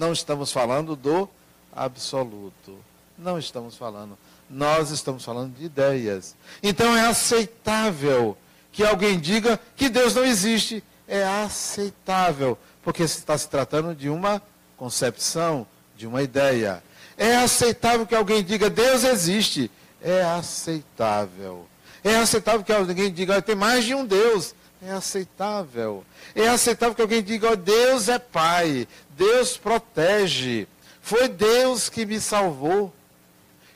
Não 0.00 0.14
estamos 0.14 0.50
falando 0.50 0.96
do 0.96 1.28
absoluto. 1.76 2.78
Não 3.18 3.38
estamos 3.38 3.76
falando. 3.76 4.16
Nós 4.48 4.90
estamos 4.90 5.22
falando 5.22 5.54
de 5.54 5.66
ideias. 5.66 6.34
Então 6.62 6.96
é 6.96 7.06
aceitável 7.06 8.34
que 8.72 8.82
alguém 8.82 9.20
diga 9.20 9.60
que 9.76 9.90
Deus 9.90 10.14
não 10.14 10.24
existe. 10.24 10.82
É 11.06 11.22
aceitável, 11.22 12.56
porque 12.82 13.02
está 13.02 13.36
se 13.36 13.46
tratando 13.46 13.94
de 13.94 14.08
uma 14.08 14.40
concepção, 14.74 15.66
de 15.94 16.06
uma 16.06 16.22
ideia. 16.22 16.82
É 17.14 17.36
aceitável 17.36 18.06
que 18.06 18.14
alguém 18.14 18.42
diga 18.42 18.70
Deus 18.70 19.04
existe. 19.04 19.70
É 20.00 20.22
aceitável. 20.22 21.66
É 22.02 22.16
aceitável 22.16 22.64
que 22.64 22.72
alguém 22.72 23.12
diga, 23.12 23.42
tem 23.42 23.54
mais 23.54 23.84
de 23.84 23.94
um 23.94 24.06
Deus. 24.06 24.54
É 24.82 24.90
aceitável. 24.92 26.04
É 26.34 26.48
aceitável 26.48 26.94
que 26.94 27.02
alguém 27.02 27.22
diga, 27.22 27.52
oh, 27.52 27.56
Deus 27.56 28.08
é 28.08 28.18
Pai, 28.18 28.88
Deus 29.10 29.56
protege. 29.56 30.66
Foi 31.02 31.28
Deus 31.28 31.88
que 31.88 32.06
me 32.06 32.20
salvou. 32.20 32.92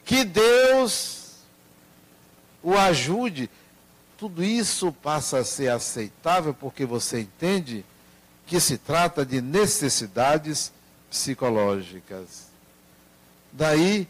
Que 0.05 0.25
Deus 0.25 1.25
o 2.63 2.75
ajude. 2.75 3.51
Tudo 4.17 4.43
isso 4.43 4.93
passa 4.93 5.39
a 5.39 5.45
ser 5.45 5.69
aceitável 5.69 6.55
porque 6.55 6.87
você 6.87 7.21
entende 7.21 7.85
que 8.47 8.59
se 8.59 8.79
trata 8.79 9.25
de 9.25 9.41
necessidades 9.41 10.73
psicológicas. 11.11 12.49
Daí 13.53 14.09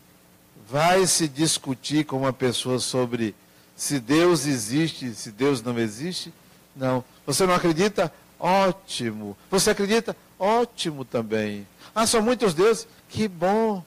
vai 0.69 1.07
se 1.07 1.29
discutir 1.29 2.05
com 2.05 2.19
uma 2.19 2.33
pessoa 2.33 2.79
sobre 2.79 3.35
se 3.77 3.99
Deus 3.99 4.47
existe, 4.47 5.15
se 5.15 5.31
Deus 5.31 5.63
não 5.63 5.79
existe. 5.79 6.33
Não. 6.75 7.05
Você 7.27 7.47
não 7.47 7.55
acredita? 7.55 8.13
Ótimo. 8.39 9.37
Você 9.51 9.71
acredita? 9.71 10.17
Ótimo 10.39 11.05
também. 11.05 11.67
Ah, 11.95 12.07
são 12.07 12.21
muitos 12.21 12.55
deuses? 12.55 12.87
Que 13.09 13.29
bom. 13.29 13.83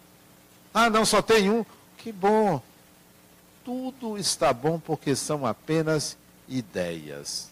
Ah, 0.74 0.90
não, 0.90 1.06
só 1.06 1.22
tem 1.22 1.50
um? 1.50 1.66
Que 1.98 2.12
bom. 2.12 2.62
Tudo 3.66 4.18
está 4.18 4.54
bom 4.54 4.80
porque 4.80 5.16
são 5.16 5.46
apenas 5.46 6.18
ideias. 6.48 7.50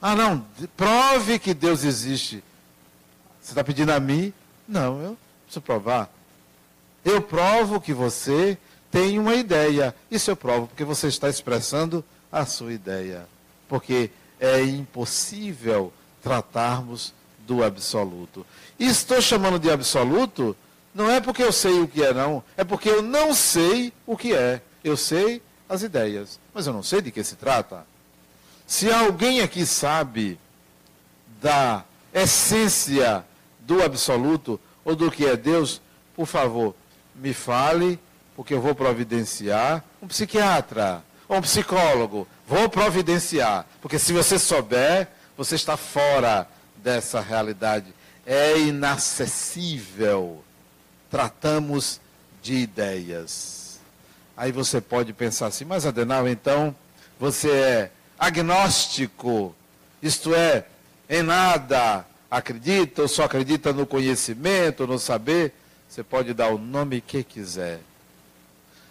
Ah, 0.00 0.14
não, 0.14 0.46
prove 0.76 1.38
que 1.38 1.52
Deus 1.52 1.84
existe. 1.84 2.42
Você 3.40 3.52
está 3.52 3.62
pedindo 3.62 3.92
a 3.92 4.00
mim? 4.00 4.32
Não, 4.66 5.00
eu 5.00 5.18
preciso 5.44 5.60
provar. 5.62 6.10
Eu 7.04 7.22
provo 7.22 7.80
que 7.80 7.92
você 7.92 8.58
tem 8.90 9.18
uma 9.18 9.34
ideia. 9.34 9.94
Isso 10.10 10.30
eu 10.30 10.36
provo, 10.36 10.66
porque 10.66 10.84
você 10.84 11.08
está 11.08 11.28
expressando 11.28 12.04
a 12.30 12.44
sua 12.44 12.72
ideia. 12.72 13.28
Porque 13.68 14.10
é 14.40 14.62
impossível 14.62 15.92
tratarmos 16.22 17.14
do 17.46 17.62
absoluto. 17.62 18.44
E 18.78 18.86
estou 18.86 19.20
chamando 19.20 19.58
de 19.58 19.70
absoluto, 19.70 20.56
não 20.94 21.10
é 21.10 21.20
porque 21.20 21.42
eu 21.42 21.52
sei 21.52 21.80
o 21.80 21.88
que 21.88 22.02
é, 22.02 22.12
não. 22.12 22.42
É 22.56 22.64
porque 22.64 22.88
eu 22.88 23.02
não 23.02 23.34
sei 23.34 23.92
o 24.06 24.16
que 24.16 24.34
é. 24.34 24.60
Eu 24.82 24.96
sei 24.96 25.42
as 25.68 25.82
ideias, 25.82 26.38
mas 26.54 26.66
eu 26.66 26.72
não 26.72 26.82
sei 26.82 27.00
de 27.00 27.10
que 27.10 27.22
se 27.22 27.36
trata. 27.36 27.86
Se 28.66 28.90
alguém 28.90 29.40
aqui 29.40 29.64
sabe 29.64 30.38
da 31.40 31.84
essência 32.12 33.24
do 33.60 33.82
absoluto 33.82 34.60
ou 34.84 34.96
do 34.96 35.10
que 35.10 35.26
é 35.26 35.36
Deus, 35.36 35.80
por 36.14 36.26
favor, 36.26 36.74
me 37.14 37.32
fale, 37.34 37.98
porque 38.34 38.54
eu 38.54 38.60
vou 38.60 38.74
providenciar 38.74 39.84
um 40.00 40.06
psiquiatra 40.06 41.02
ou 41.28 41.38
um 41.38 41.42
psicólogo. 41.42 42.26
Vou 42.46 42.68
providenciar, 42.68 43.66
porque 43.80 43.98
se 43.98 44.12
você 44.12 44.38
souber, 44.38 45.08
você 45.36 45.54
está 45.54 45.76
fora 45.76 46.48
dessa 46.76 47.20
realidade. 47.20 47.92
É 48.24 48.58
inacessível. 48.58 50.42
Tratamos 51.10 52.00
de 52.42 52.54
ideias. 52.54 53.78
Aí 54.36 54.52
você 54.52 54.80
pode 54.80 55.12
pensar 55.12 55.46
assim, 55.46 55.64
mas 55.64 55.86
Adenal, 55.86 56.28
então 56.28 56.74
você 57.18 57.50
é 57.50 57.90
agnóstico, 58.18 59.54
isto 60.02 60.34
é, 60.34 60.66
em 61.08 61.22
nada 61.22 62.04
acredita 62.30 63.02
ou 63.02 63.08
só 63.08 63.24
acredita 63.24 63.72
no 63.72 63.86
conhecimento, 63.86 64.86
no 64.86 64.98
saber, 64.98 65.52
você 65.88 66.02
pode 66.02 66.34
dar 66.34 66.48
o 66.48 66.58
nome 66.58 67.00
que 67.00 67.22
quiser. 67.22 67.80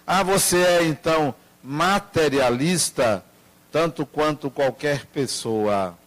Ah, 0.08 0.24
você 0.24 0.58
é 0.58 0.84
então 0.84 1.34
materialista, 1.65 3.25
tanto 3.71 4.06
quanto 4.06 4.51
qualquer 4.51 5.06
pessoa. 5.08 5.97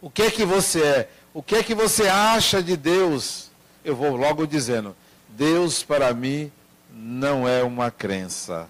O 0.00 0.08
que 0.08 0.22
é 0.22 0.30
que 0.30 0.44
você 0.44 0.82
é? 0.82 1.10
O 1.32 1.42
que 1.42 1.56
é 1.56 1.62
que 1.62 1.74
você 1.74 2.06
acha 2.06 2.62
de 2.62 2.76
Deus? 2.76 3.50
Eu 3.84 3.96
vou 3.96 4.16
logo 4.16 4.46
dizendo: 4.46 4.94
Deus 5.28 5.82
para 5.82 6.14
mim 6.14 6.52
não 6.92 7.48
é 7.48 7.62
uma 7.64 7.90
crença. 7.90 8.68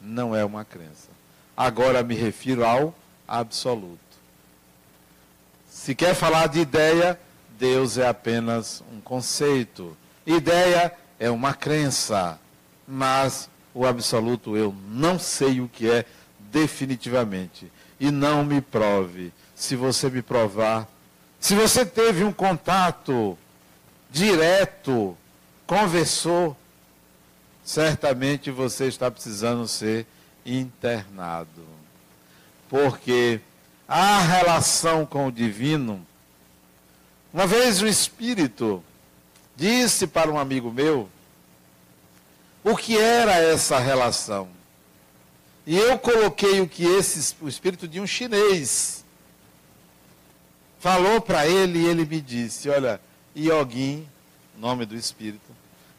Não 0.00 0.36
é 0.36 0.44
uma 0.44 0.64
crença. 0.64 1.08
Agora 1.56 2.02
me 2.02 2.14
refiro 2.14 2.64
ao 2.64 2.94
absoluto. 3.26 3.98
Se 5.70 5.94
quer 5.94 6.14
falar 6.14 6.48
de 6.48 6.60
ideia, 6.60 7.18
Deus 7.58 7.96
é 7.96 8.06
apenas 8.06 8.82
um 8.92 9.00
conceito. 9.00 9.96
Ideia 10.26 10.92
é 11.18 11.30
uma 11.30 11.54
crença, 11.54 12.38
mas 12.86 13.48
o 13.74 13.84
absoluto 13.84 14.56
eu 14.56 14.74
não 14.88 15.18
sei 15.18 15.60
o 15.60 15.68
que 15.68 15.90
é 15.90 16.06
definitivamente. 16.38 17.70
E 17.98 18.10
não 18.10 18.44
me 18.44 18.60
prove. 18.60 19.32
Se 19.54 19.76
você 19.76 20.08
me 20.08 20.22
provar, 20.22 20.88
se 21.40 21.54
você 21.54 21.84
teve 21.84 22.24
um 22.24 22.32
contato 22.32 23.36
direto, 24.10 25.16
conversou, 25.66 26.56
certamente 27.64 28.50
você 28.50 28.86
está 28.86 29.10
precisando 29.10 29.66
ser 29.66 30.06
internado. 30.46 31.64
Porque 32.68 33.40
a 33.86 34.20
relação 34.20 35.04
com 35.04 35.26
o 35.26 35.32
divino, 35.32 36.04
uma 37.32 37.46
vez 37.46 37.82
o 37.82 37.86
Espírito 37.86 38.82
disse 39.56 40.06
para 40.06 40.30
um 40.30 40.38
amigo 40.38 40.72
meu 40.72 41.08
o 42.64 42.74
que 42.74 42.96
era 42.96 43.34
essa 43.34 43.78
relação. 43.78 44.48
E 45.66 45.76
eu 45.76 45.98
coloquei 45.98 46.60
o 46.60 46.68
que 46.68 46.84
esse, 46.84 47.34
o 47.40 47.48
espírito 47.48 47.86
de 47.86 48.00
um 48.00 48.06
chinês 48.06 49.04
falou 50.78 51.20
para 51.20 51.46
ele 51.46 51.78
e 51.78 51.86
ele 51.86 52.04
me 52.04 52.20
disse, 52.20 52.68
olha, 52.68 53.00
Yogin, 53.36 54.06
nome 54.58 54.84
do 54.84 54.94
espírito, 54.94 55.50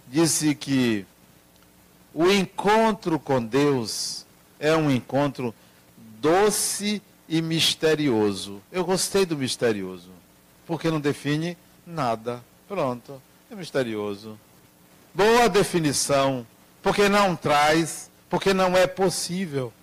disse 0.07 0.53
que 0.53 1.05
o 2.13 2.29
encontro 2.29 3.19
com 3.19 3.43
Deus 3.43 4.25
é 4.59 4.75
um 4.75 4.89
encontro 4.89 5.53
doce 6.19 7.01
e 7.27 7.41
misterioso. 7.41 8.61
Eu 8.71 8.85
gostei 8.85 9.25
do 9.25 9.35
misterioso, 9.35 10.11
porque 10.65 10.89
não 10.89 10.99
define 10.99 11.57
nada. 11.85 12.43
Pronto, 12.67 13.21
é 13.51 13.55
misterioso. 13.55 14.39
Boa 15.13 15.49
definição, 15.49 16.45
porque 16.85 17.09
não 17.09 17.35
traz, 17.35 18.11
porque 18.29 18.53
não 18.53 18.77
é 18.77 18.85
possível 18.85 19.73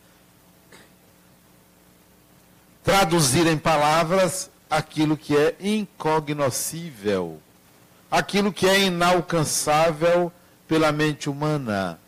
traduzir 2.84 3.44
em 3.48 3.58
palavras 3.58 4.48
aquilo 4.70 5.16
que 5.16 5.36
é 5.36 5.56
incognoscível, 5.58 7.40
aquilo 8.08 8.52
que 8.52 8.68
é 8.68 8.82
inalcançável 8.82 10.30
pela 10.68 10.92
mente 10.92 11.28
humana. 11.28 11.98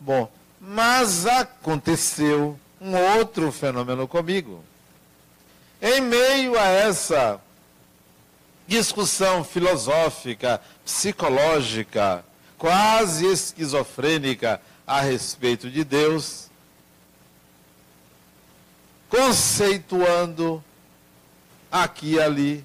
Bom, 0.00 0.28
mas 0.60 1.24
aconteceu 1.24 2.58
um 2.80 2.96
outro 3.16 3.52
fenômeno 3.52 4.08
comigo. 4.08 4.64
Em 5.80 6.00
meio 6.00 6.58
a 6.58 6.66
essa 6.66 7.40
discussão 8.66 9.44
filosófica, 9.44 10.60
psicológica, 10.84 12.24
quase 12.58 13.26
esquizofrênica 13.26 14.60
a 14.86 15.00
respeito 15.00 15.70
de 15.70 15.84
Deus, 15.84 16.48
conceituando 19.08 20.62
aqui 21.70 22.12
e 22.12 22.20
ali, 22.20 22.64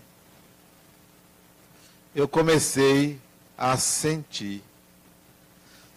eu 2.14 2.28
comecei 2.28 3.20
a 3.58 3.78
sentir 3.78 4.64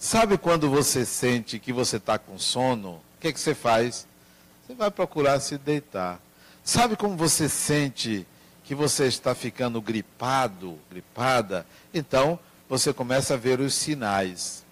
Sabe 0.02 0.37
quando 0.37 0.68
você 0.68 1.07
sente 1.07 1.61
que 1.61 1.72
você 1.72 1.96
está 1.96 2.18
com 2.18 2.37
sono? 2.37 2.94
O 2.94 3.00
que, 3.20 3.28
é 3.28 3.33
que 3.33 3.38
você 3.38 3.55
faz? 3.55 4.05
Você 4.66 4.74
vai 4.74 4.90
procurar 4.90 5.38
se 5.38 5.57
deitar. 5.57 6.20
Sabe 6.64 6.96
como 6.96 7.16
você 7.16 7.48
sente 7.48 8.26
que 8.64 8.74
você 8.74 9.07
está 9.07 9.33
ficando 9.33 9.81
gripado, 9.81 10.76
gripada? 10.90 11.64
Então, 11.94 12.37
você 12.73 12.93
começa 12.93 13.35
a 13.35 13.37
ver 13.37 13.61
os 13.61 13.75
sinais. 13.75 14.65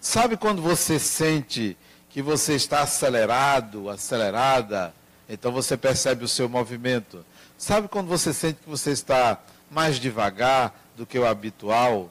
Sabe 0.00 0.36
quando 0.36 0.62
você 0.62 0.98
sente 0.98 1.76
que 2.08 2.22
você 2.22 2.54
está 2.54 2.80
acelerado, 2.80 3.90
acelerada? 3.90 4.94
Então 5.28 5.52
você 5.52 5.76
percebe 5.76 6.24
o 6.24 6.28
seu 6.28 6.48
movimento. 6.48 7.24
Sabe 7.58 7.88
quando 7.88 8.08
você 8.08 8.32
sente 8.32 8.60
que 8.62 8.68
você 8.68 8.90
está 8.90 9.38
mais 9.70 9.96
devagar 9.96 10.74
do 10.96 11.04
que 11.06 11.18
o 11.18 11.26
habitual? 11.26 12.10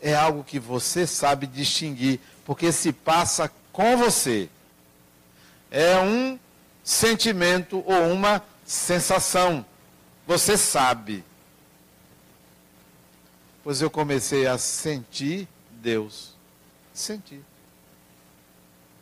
é 0.00 0.14
algo 0.14 0.44
que 0.44 0.58
você 0.58 1.06
sabe 1.06 1.46
distinguir, 1.46 2.20
porque 2.44 2.70
se 2.72 2.92
passa 2.92 3.50
com 3.72 3.96
você. 3.96 4.48
É 5.70 5.98
um 5.98 6.38
sentimento 6.82 7.82
ou 7.86 8.12
uma 8.12 8.42
sensação. 8.64 9.64
Você 10.26 10.56
sabe. 10.56 11.24
Pois 13.68 13.82
eu 13.82 13.90
comecei 13.90 14.46
a 14.46 14.56
sentir 14.56 15.46
Deus. 15.72 16.34
Sentir. 16.94 17.42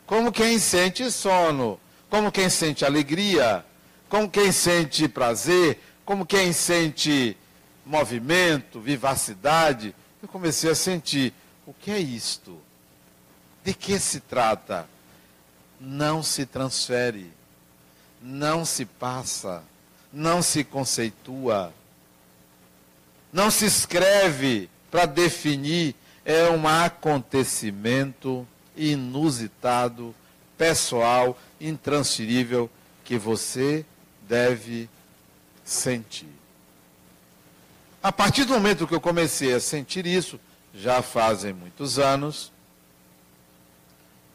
como 0.05 0.33
quem 0.33 0.59
sente 0.59 1.09
sono, 1.09 1.79
como 2.11 2.33
quem 2.33 2.51
sente 2.51 2.85
alegria, 2.85 3.65
como 4.09 4.29
quem 4.29 4.51
sente 4.51 5.07
prazer, 5.07 5.81
como 6.05 6.27
quem 6.27 6.53
sente 6.53 7.37
movimento, 7.85 8.81
vivacidade. 8.81 9.95
Eu 10.21 10.27
comecei 10.27 10.69
a 10.69 10.75
sentir: 10.75 11.33
o 11.65 11.73
que 11.73 11.93
é 11.93 12.01
isto? 12.01 12.59
De 13.63 13.73
que 13.73 14.01
se 14.01 14.19
trata? 14.19 14.89
Não 15.81 16.25
se 16.25 16.45
transfere, 16.45 17.33
não 18.21 18.65
se 18.65 18.85
passa, 18.85 19.63
não 20.13 20.43
se 20.43 20.65
conceitua, 20.65 21.73
não 23.33 23.51
se 23.51 23.67
escreve 23.67 24.71
para 24.91 25.07
definir, 25.07 25.95
é 26.25 26.49
um 26.51 26.67
acontecimento 26.67 28.47
inusitado, 28.77 30.15
pessoal, 30.57 31.39
intransferível 31.61 32.71
que 33.05 33.17
você 33.17 33.85
deve 34.29 34.89
sentir. 35.65 36.29
A 38.03 38.13
partir 38.13 38.45
do 38.45 38.55
momento 38.55 38.87
que 38.87 38.95
eu 38.95 39.01
comecei 39.01 39.53
a 39.53 39.61
sentir 39.61 40.07
isso, 40.07 40.39
já 40.75 41.03
fazem 41.03 41.53
muitos 41.53 41.99
anos, 41.99 42.53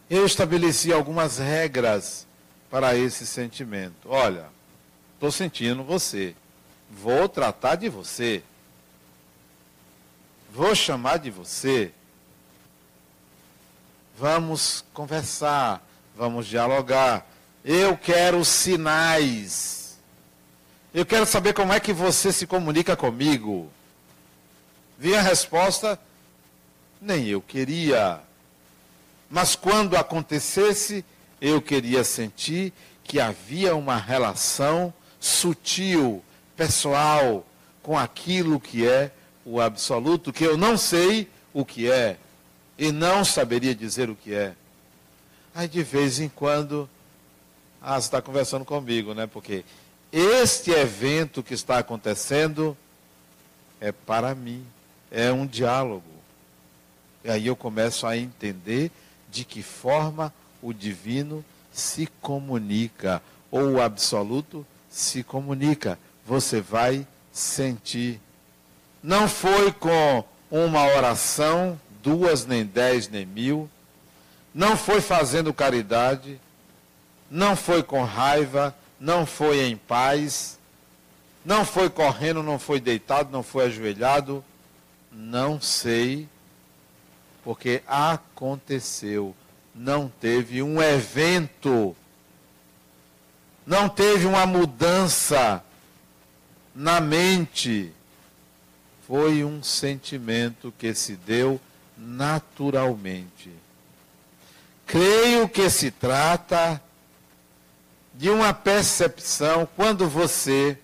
eu 0.10 0.26
estabeleci 0.26 0.92
algumas 0.92 1.38
regras 1.38 2.28
para 2.70 2.98
esse 2.98 3.26
sentimento. 3.26 4.10
Olha, 4.10 4.48
estou 5.14 5.32
sentindo 5.32 5.84
você, 5.84 6.36
vou 6.90 7.30
tratar 7.30 7.76
de 7.76 7.88
você, 7.88 8.44
vou 10.54 10.76
chamar 10.76 11.18
de 11.18 11.32
você, 11.32 11.92
vamos 14.18 14.84
conversar, 14.94 15.82
vamos 16.16 16.46
dialogar. 16.46 17.26
Eu 17.64 17.98
quero 17.98 18.44
sinais. 18.44 19.98
Eu 20.94 21.06
quero 21.06 21.26
saber 21.26 21.54
como 21.54 21.72
é 21.72 21.80
que 21.80 21.94
você 21.94 22.34
se 22.34 22.46
comunica 22.46 22.98
comigo. 22.98 23.72
Vi 25.00 25.16
a 25.16 25.22
resposta, 25.22 25.98
nem 27.02 27.28
eu 27.28 27.42
queria. 27.42 28.20
Mas 29.30 29.56
quando 29.56 29.96
acontecesse, 29.96 31.06
eu 31.40 31.62
queria 31.62 32.04
sentir 32.04 32.74
que 33.04 33.20
havia 33.20 33.74
uma 33.76 33.96
relação 33.96 34.94
sutil, 35.20 36.24
pessoal, 36.58 37.46
com 37.82 37.98
aquilo 37.98 38.60
que 38.60 38.86
é 38.86 39.12
o 39.46 39.60
absoluto, 39.60 40.32
que 40.32 40.44
eu 40.44 40.58
não 40.58 40.78
sei 40.78 41.28
o 41.54 41.66
que 41.66 41.90
é 41.90 42.18
e 42.78 42.92
não 42.92 43.24
saberia 43.24 43.76
dizer 43.76 44.10
o 44.10 44.16
que 44.16 44.34
é. 44.34 44.54
Aí 45.54 45.68
de 45.68 45.84
vez 45.84 46.20
em 46.20 46.30
quando, 46.30 46.90
ah, 47.82 48.00
você 48.00 48.08
está 48.08 48.22
conversando 48.22 48.64
comigo, 48.64 49.14
né? 49.14 49.28
Porque 49.28 49.66
este 50.12 50.72
evento 50.72 51.44
que 51.44 51.54
está 51.54 51.78
acontecendo 51.78 52.78
é 53.80 53.92
para 53.92 54.34
mim, 54.36 54.66
é 55.12 55.32
um 55.32 55.46
diálogo. 55.46 56.04
E 57.24 57.30
aí 57.30 57.48
eu 57.48 57.56
começo 57.56 58.08
a 58.08 58.18
entender 58.18 58.92
de 59.30 59.46
que 59.46 59.62
forma 59.62 60.34
o 60.62 60.74
divino 60.74 61.44
se 61.72 62.08
comunica, 62.22 63.22
ou 63.50 63.74
o 63.74 63.82
absoluto 63.82 64.66
se 64.90 65.24
comunica. 65.24 65.98
Você 66.26 66.62
vai 66.62 67.08
sentir. 67.32 68.20
Não 69.02 69.28
foi 69.28 69.72
com 69.72 70.24
uma 70.50 70.86
oração 70.86 71.80
duas, 72.04 72.46
nem 72.46 72.66
dez, 72.66 73.08
nem 73.08 73.26
mil. 73.26 73.70
Não 74.54 74.76
foi 74.76 75.02
fazendo 75.02 75.54
caridade, 75.54 76.40
não 77.30 77.56
foi 77.56 77.82
com 77.82 78.04
raiva, 78.04 78.76
não 79.00 79.26
foi 79.26 79.62
em 79.62 79.78
paz, 79.78 80.60
não 81.44 81.66
foi 81.66 81.90
correndo, 81.90 82.44
não 82.44 82.60
foi 82.60 82.80
deitado, 82.80 83.32
não 83.32 83.42
foi 83.42 83.66
ajoelhado. 83.66 84.44
Não 85.12 85.60
sei, 85.60 86.28
porque 87.44 87.84
aconteceu. 87.86 89.36
Não 89.74 90.10
teve 90.20 90.62
um 90.62 90.82
evento, 90.82 91.96
não 93.66 93.88
teve 93.90 94.26
uma 94.26 94.46
mudança 94.46 95.64
na 96.76 97.00
mente. 97.00 97.94
Foi 99.12 99.44
um 99.44 99.62
sentimento 99.62 100.74
que 100.78 100.96
se 100.96 101.18
deu 101.18 101.60
naturalmente. 101.98 103.52
Creio 104.86 105.50
que 105.50 105.70
se 105.70 105.92
trata 105.92 106.82
de 108.14 108.30
uma 108.30 108.54
percepção 108.54 109.68
quando 109.76 110.08
você 110.08 110.78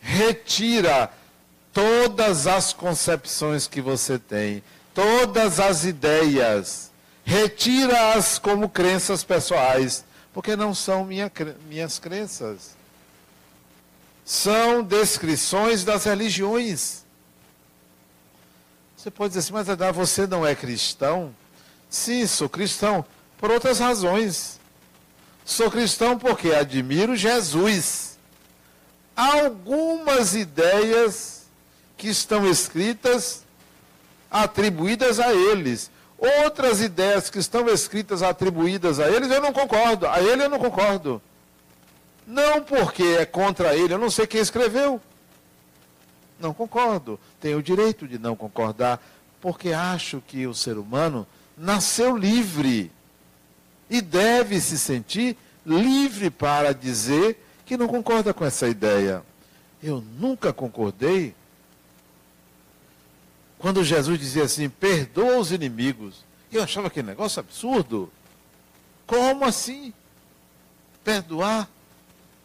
retira 0.00 1.12
todas 1.70 2.46
as 2.46 2.72
concepções 2.72 3.66
que 3.66 3.82
você 3.82 4.18
tem, 4.18 4.64
todas 4.94 5.60
as 5.60 5.84
ideias, 5.84 6.90
retira-as 7.26 8.38
como 8.38 8.70
crenças 8.70 9.22
pessoais, 9.22 10.02
porque 10.32 10.56
não 10.56 10.74
são 10.74 11.04
minha, 11.04 11.30
minhas 11.68 11.98
crenças. 11.98 12.74
São 14.24 14.82
descrições 14.82 15.84
das 15.84 16.04
religiões. 16.04 17.02
Você 18.96 19.10
pode 19.10 19.30
dizer 19.30 19.40
assim, 19.40 19.52
mas 19.52 19.68
Adá, 19.68 19.90
você 19.90 20.26
não 20.26 20.46
é 20.46 20.54
cristão? 20.54 21.34
Sim, 21.90 22.26
sou 22.26 22.48
cristão, 22.48 23.04
por 23.36 23.50
outras 23.50 23.78
razões. 23.80 24.60
Sou 25.44 25.70
cristão 25.70 26.18
porque 26.18 26.52
admiro 26.52 27.16
Jesus. 27.16 28.16
Algumas 29.16 30.34
ideias 30.34 31.42
que 31.96 32.08
estão 32.08 32.48
escritas 32.48 33.44
atribuídas 34.30 35.18
a 35.18 35.32
eles. 35.34 35.90
Outras 36.16 36.80
ideias 36.80 37.28
que 37.28 37.38
estão 37.38 37.68
escritas 37.68 38.22
atribuídas 38.22 39.00
a 39.00 39.10
eles, 39.10 39.30
eu 39.30 39.40
não 39.40 39.52
concordo. 39.52 40.06
A 40.06 40.20
ele 40.20 40.44
eu 40.44 40.48
não 40.48 40.58
concordo. 40.58 41.20
Não 42.26 42.62
porque 42.62 43.02
é 43.02 43.26
contra 43.26 43.74
ele, 43.76 43.94
eu 43.94 43.98
não 43.98 44.10
sei 44.10 44.26
quem 44.26 44.40
escreveu. 44.40 45.00
Não 46.38 46.54
concordo. 46.54 47.18
Tenho 47.40 47.58
o 47.58 47.62
direito 47.62 48.06
de 48.06 48.18
não 48.18 48.36
concordar, 48.36 49.00
porque 49.40 49.72
acho 49.72 50.22
que 50.26 50.46
o 50.46 50.54
ser 50.54 50.78
humano 50.78 51.26
nasceu 51.56 52.16
livre 52.16 52.90
e 53.88 54.00
deve 54.00 54.60
se 54.60 54.78
sentir 54.78 55.36
livre 55.64 56.30
para 56.30 56.72
dizer 56.72 57.44
que 57.64 57.76
não 57.76 57.86
concorda 57.86 58.32
com 58.32 58.44
essa 58.44 58.68
ideia. 58.68 59.22
Eu 59.82 60.02
nunca 60.18 60.52
concordei 60.52 61.34
quando 63.58 63.84
Jesus 63.84 64.18
dizia 64.18 64.44
assim: 64.44 64.68
perdoa 64.68 65.38
os 65.38 65.52
inimigos. 65.52 66.24
Eu 66.50 66.62
achava 66.62 66.88
aquele 66.88 67.06
negócio 67.06 67.40
absurdo. 67.40 68.12
Como 69.06 69.44
assim? 69.44 69.92
Perdoar? 71.04 71.68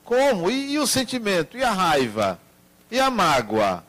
Como? 0.07 0.49
E, 0.49 0.71
e 0.71 0.79
o 0.79 0.87
sentimento? 0.87 1.57
E 1.57 1.63
a 1.65 1.71
raiva? 1.73 2.39
E 2.89 2.97
a 2.97 3.11
mágoa? 3.11 3.83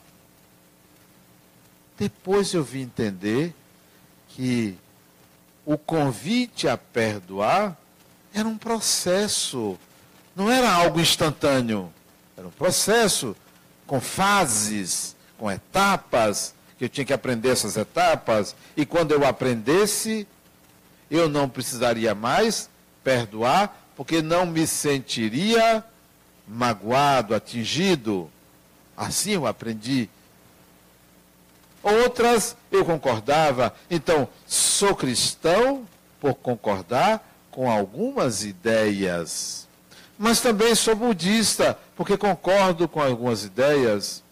Depois 1.97 2.53
eu 2.53 2.65
vim 2.65 2.81
entender 2.81 3.55
que 4.31 4.77
o 5.65 5.79
convite 5.79 6.67
a 6.67 6.77
perdoar 6.77 7.79
era 8.35 8.49
um 8.49 8.59
processo, 8.59 9.79
não 10.35 10.51
era 10.51 10.73
algo 10.73 10.99
instantâneo. 10.99 11.93
Era 12.37 12.49
um 12.49 12.53
processo 12.53 13.37
com 13.87 14.01
fases, 14.01 15.15
com 15.39 15.49
etapas, 15.49 16.53
que 16.77 16.87
eu 16.87 16.89
tinha 16.89 17.05
que 17.05 17.13
aprender 17.13 17.51
essas 17.51 17.77
etapas, 17.77 18.57
e 18.77 18.85
quando 18.85 19.13
eu 19.13 19.25
aprendesse, 19.25 20.27
eu 21.09 21.29
não 21.29 21.49
precisaria 21.49 22.13
mais 22.13 22.69
perdoar, 23.05 23.89
porque 23.97 24.21
não 24.21 24.45
me 24.45 24.67
sentiria 24.67 25.85
magoado, 26.49 27.35
atingido. 27.35 28.31
Assim 28.97 29.33
eu 29.33 29.47
aprendi. 29.47 30.09
Outras 31.83 32.57
eu 32.73 32.85
concordava. 32.85 33.75
Então, 33.91 34.29
sou 34.47 34.95
cristão 34.95 35.87
por 36.21 36.35
concordar 36.35 37.25
com 37.51 37.71
algumas 37.71 38.45
ideias. 38.45 39.69
Mas 40.19 40.41
também 40.41 40.75
sou 40.75 40.97
budista, 40.97 41.79
porque 41.97 42.17
concordo 42.17 42.89
com 42.89 43.01
algumas 43.01 43.45
ideias. 43.45 44.23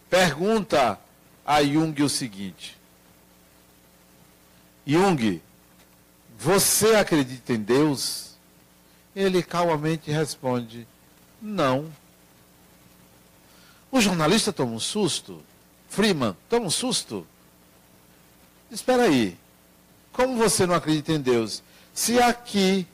pergunta 0.10 1.00
a 1.46 1.64
Jung 1.64 2.02
o 2.04 2.10
seguinte: 2.10 2.78
Jung, 4.86 5.42
você 6.40 6.96
acredita 6.96 7.52
em 7.52 7.60
Deus? 7.60 8.36
Ele 9.14 9.44
calmamente 9.44 10.10
responde: 10.10 10.88
Não. 11.42 11.92
O 13.92 14.00
jornalista 14.00 14.54
toma 14.54 14.72
um 14.72 14.80
susto. 14.80 15.44
Freeman 15.90 16.38
toma 16.48 16.68
um 16.68 16.70
susto. 16.70 17.28
Espera 18.72 19.04
aí. 19.04 19.38
Como 20.14 20.38
você 20.38 20.66
não 20.66 20.76
acredita 20.76 21.12
em 21.12 21.20
Deus? 21.20 21.62
Se 21.94 22.22
aqui, 22.22 22.88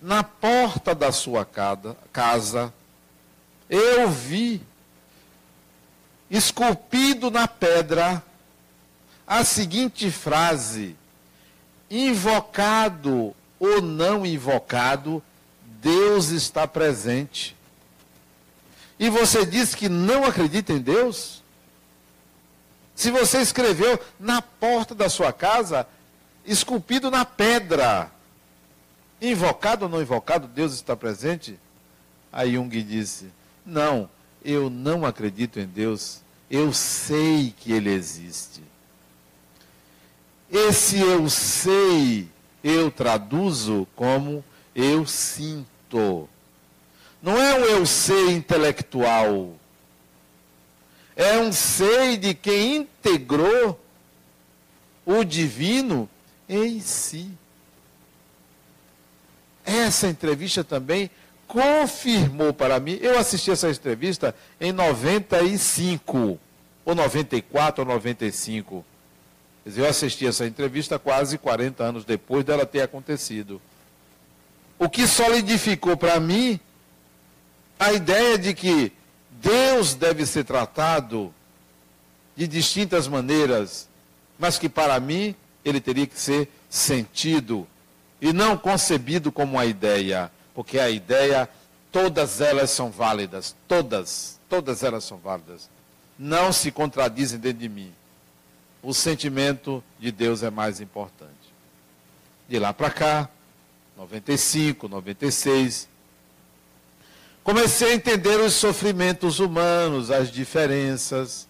na 0.00 0.24
porta 0.24 0.92
da 0.92 1.12
sua 1.12 1.44
casa, 1.44 2.74
eu 3.70 4.10
vi 4.10 4.60
esculpido 6.28 7.30
na 7.30 7.46
pedra 7.46 8.20
a 9.24 9.44
seguinte 9.44 10.10
frase: 10.10 10.96
invocado 11.92 13.36
ou 13.60 13.82
não 13.82 14.24
invocado, 14.24 15.22
Deus 15.82 16.30
está 16.30 16.66
presente. 16.66 17.54
E 18.98 19.10
você 19.10 19.44
diz 19.44 19.74
que 19.74 19.90
não 19.90 20.24
acredita 20.24 20.72
em 20.72 20.78
Deus? 20.78 21.42
Se 22.94 23.10
você 23.10 23.42
escreveu 23.42 24.00
na 24.18 24.40
porta 24.40 24.94
da 24.94 25.10
sua 25.10 25.34
casa, 25.34 25.86
esculpido 26.46 27.10
na 27.10 27.26
pedra, 27.26 28.10
invocado 29.20 29.84
ou 29.84 29.90
não 29.90 30.00
invocado, 30.00 30.46
Deus 30.46 30.72
está 30.72 30.96
presente? 30.96 31.58
Aí 32.32 32.54
Jung 32.54 32.82
disse: 32.82 33.26
Não, 33.66 34.08
eu 34.42 34.70
não 34.70 35.04
acredito 35.04 35.60
em 35.60 35.66
Deus, 35.66 36.22
eu 36.50 36.72
sei 36.72 37.54
que 37.56 37.70
Ele 37.70 37.90
existe. 37.90 38.62
Esse 40.52 41.00
eu 41.00 41.30
sei, 41.30 42.28
eu 42.62 42.90
traduzo 42.90 43.88
como 43.96 44.44
eu 44.76 45.06
sinto. 45.06 46.28
Não 47.22 47.40
é 47.40 47.54
um 47.54 47.64
eu 47.64 47.86
sei 47.86 48.32
intelectual. 48.32 49.54
É 51.16 51.38
um 51.38 51.50
sei 51.50 52.18
de 52.18 52.34
quem 52.34 52.76
integrou 52.76 53.80
o 55.06 55.24
divino 55.24 56.06
em 56.46 56.80
si. 56.80 57.30
Essa 59.64 60.06
entrevista 60.06 60.62
também 60.62 61.10
confirmou 61.46 62.52
para 62.52 62.78
mim. 62.78 62.98
Eu 63.00 63.18
assisti 63.18 63.50
essa 63.50 63.70
entrevista 63.70 64.34
em 64.60 64.70
95, 64.70 66.38
ou 66.84 66.94
94 66.94 67.82
ou 67.82 67.88
95. 67.88 68.91
Eu 69.64 69.88
assisti 69.88 70.26
essa 70.26 70.46
entrevista 70.46 70.98
quase 70.98 71.38
40 71.38 71.84
anos 71.84 72.04
depois 72.04 72.44
dela 72.44 72.66
ter 72.66 72.82
acontecido. 72.82 73.60
O 74.78 74.88
que 74.88 75.06
solidificou 75.06 75.96
para 75.96 76.18
mim 76.18 76.58
a 77.78 77.92
ideia 77.92 78.36
de 78.36 78.54
que 78.54 78.92
Deus 79.30 79.94
deve 79.94 80.26
ser 80.26 80.44
tratado 80.44 81.32
de 82.36 82.48
distintas 82.48 83.06
maneiras, 83.06 83.88
mas 84.38 84.58
que 84.58 84.68
para 84.68 84.98
mim 84.98 85.34
ele 85.64 85.80
teria 85.80 86.06
que 86.06 86.18
ser 86.18 86.48
sentido 86.68 87.66
e 88.20 88.32
não 88.32 88.56
concebido 88.56 89.30
como 89.30 89.54
uma 89.54 89.64
ideia, 89.64 90.30
porque 90.54 90.78
a 90.78 90.90
ideia, 90.90 91.48
todas 91.92 92.40
elas 92.40 92.70
são 92.70 92.90
válidas, 92.90 93.54
todas, 93.68 94.40
todas 94.48 94.82
elas 94.82 95.04
são 95.04 95.18
válidas. 95.18 95.68
Não 96.18 96.52
se 96.52 96.72
contradizem 96.72 97.38
dentro 97.38 97.58
de 97.58 97.68
mim 97.68 97.92
o 98.82 98.92
sentimento 98.92 99.82
de 99.98 100.10
Deus 100.10 100.42
é 100.42 100.50
mais 100.50 100.80
importante. 100.80 101.30
De 102.48 102.58
lá 102.58 102.72
para 102.72 102.90
cá, 102.90 103.28
95, 103.96 104.88
96, 104.88 105.88
comecei 107.44 107.92
a 107.92 107.94
entender 107.94 108.40
os 108.40 108.54
sofrimentos 108.54 109.38
humanos, 109.38 110.10
as 110.10 110.30
diferenças. 110.30 111.46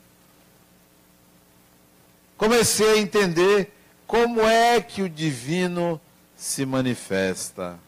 Comecei 2.37 2.95
a 2.95 2.99
entender 2.99 3.73
como 4.07 4.42
é 4.42 4.81
que 4.81 5.01
o 5.01 5.09
divino 5.09 6.01
se 6.37 6.66
manifesta. 6.66 7.79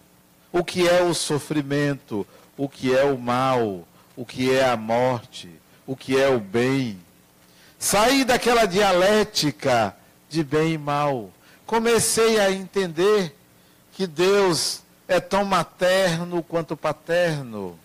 O 0.51 0.65
que 0.65 0.89
é 0.89 1.03
o 1.03 1.13
sofrimento, 1.13 2.27
o 2.57 2.69
que 2.69 2.97
é 2.97 3.05
o 3.05 3.19
mal, 3.19 3.87
o 4.17 4.25
que 4.25 4.51
é 4.51 4.65
a 4.65 4.77
morte, 4.77 5.51
o 5.87 5.97
que 5.97 6.19
é 6.19 6.29
o 6.29 6.39
bem. 6.39 6.99
Saí 7.85 8.25
daquela 8.25 8.65
dialética 8.65 9.95
de 10.31 10.43
bem 10.43 10.73
e 10.73 10.79
mal. 10.79 11.31
Comecei 11.67 12.41
a 12.41 12.51
entender 12.51 13.37
que 13.93 14.07
Deus 14.07 14.81
é 15.07 15.21
tão 15.21 15.45
materno 15.45 16.43
quanto 16.43 16.79
paterno. 16.79 17.79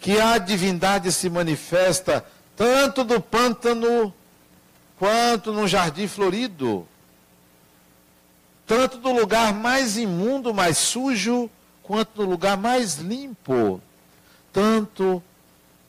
Que 0.00 0.18
a 0.18 0.38
divindade 0.38 1.12
se 1.12 1.30
manifesta 1.30 2.26
tanto 2.56 3.04
no 3.04 3.20
pântano 3.20 4.12
quanto 4.98 5.52
no 5.52 5.68
jardim 5.68 6.08
florido. 6.08 6.88
Tanto 8.66 8.98
no 8.98 9.12
lugar 9.12 9.54
mais 9.54 9.96
imundo, 9.96 10.52
mais 10.52 10.78
sujo, 10.78 11.48
quanto 11.80 12.22
no 12.22 12.28
lugar 12.28 12.56
mais 12.56 12.96
limpo. 12.96 13.80
Tanto 14.52 15.22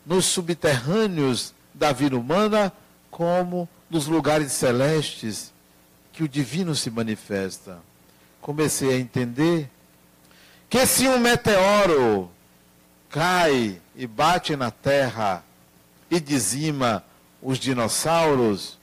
nos 0.06 0.28
subterrâneos 0.28 1.56
da 1.82 1.92
vida 1.92 2.16
humana, 2.16 2.72
como 3.10 3.68
nos 3.90 4.06
lugares 4.06 4.52
celestes 4.52 5.52
que 6.14 6.24
o 6.24 6.30
divino 6.30 6.76
se 6.76 6.92
manifesta. 6.92 7.80
Comecei 8.40 8.94
a 8.94 9.00
entender 9.00 9.68
que 10.70 10.86
se 10.86 11.08
um 11.08 11.18
meteoro 11.18 12.30
cai 13.10 13.82
e 13.96 14.06
bate 14.06 14.56
na 14.56 14.70
terra 14.70 15.44
e 16.10 16.20
dizima 16.20 17.04
os 17.42 17.58
dinossauros, 17.58 18.78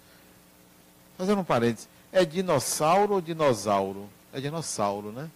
fazendo 1.16 1.42
um 1.42 1.44
parênteses, 1.44 1.88
é 2.12 2.24
dinossauro 2.24 3.14
ou 3.14 3.20
dinossauro? 3.20 4.08
É 4.32 4.40
dinossauro, 4.40 5.12
né? 5.12 5.30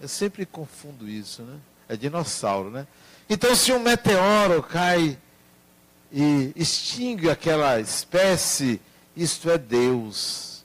Eu 0.00 0.08
sempre 0.08 0.44
confundo 0.44 1.08
isso, 1.08 1.42
né? 1.42 1.56
É 1.88 1.96
dinossauro, 1.96 2.68
né? 2.68 2.84
Então, 3.30 3.54
se 3.54 3.72
um 3.72 3.78
meteoro 3.78 4.60
cai 4.60 5.16
e 6.12 6.52
extingue 6.54 7.30
aquela 7.30 7.80
espécie, 7.80 8.80
isto 9.16 9.50
é 9.50 9.56
Deus. 9.56 10.62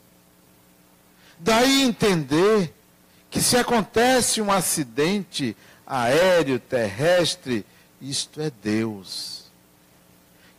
Daí 1.39 1.83
entender 1.83 2.73
que 3.29 3.41
se 3.41 3.55
acontece 3.55 4.41
um 4.41 4.51
acidente 4.51 5.55
aéreo, 5.85 6.59
terrestre, 6.59 7.65
isto 8.01 8.41
é 8.41 8.51
Deus. 8.61 9.45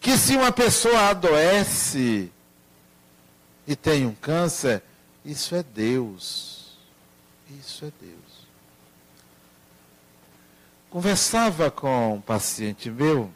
que 0.00 0.16
se 0.16 0.36
uma 0.36 0.52
pessoa 0.52 1.10
adoece 1.10 2.30
e 3.66 3.76
tem 3.76 4.06
um 4.06 4.14
câncer, 4.14 4.82
isso 5.24 5.54
é 5.54 5.62
Deus. 5.62 6.78
Isso 7.60 7.84
é 7.84 7.92
Deus. 8.00 8.48
Conversava 10.88 11.70
com 11.70 12.14
um 12.14 12.20
paciente 12.20 12.90
meu 12.90 13.30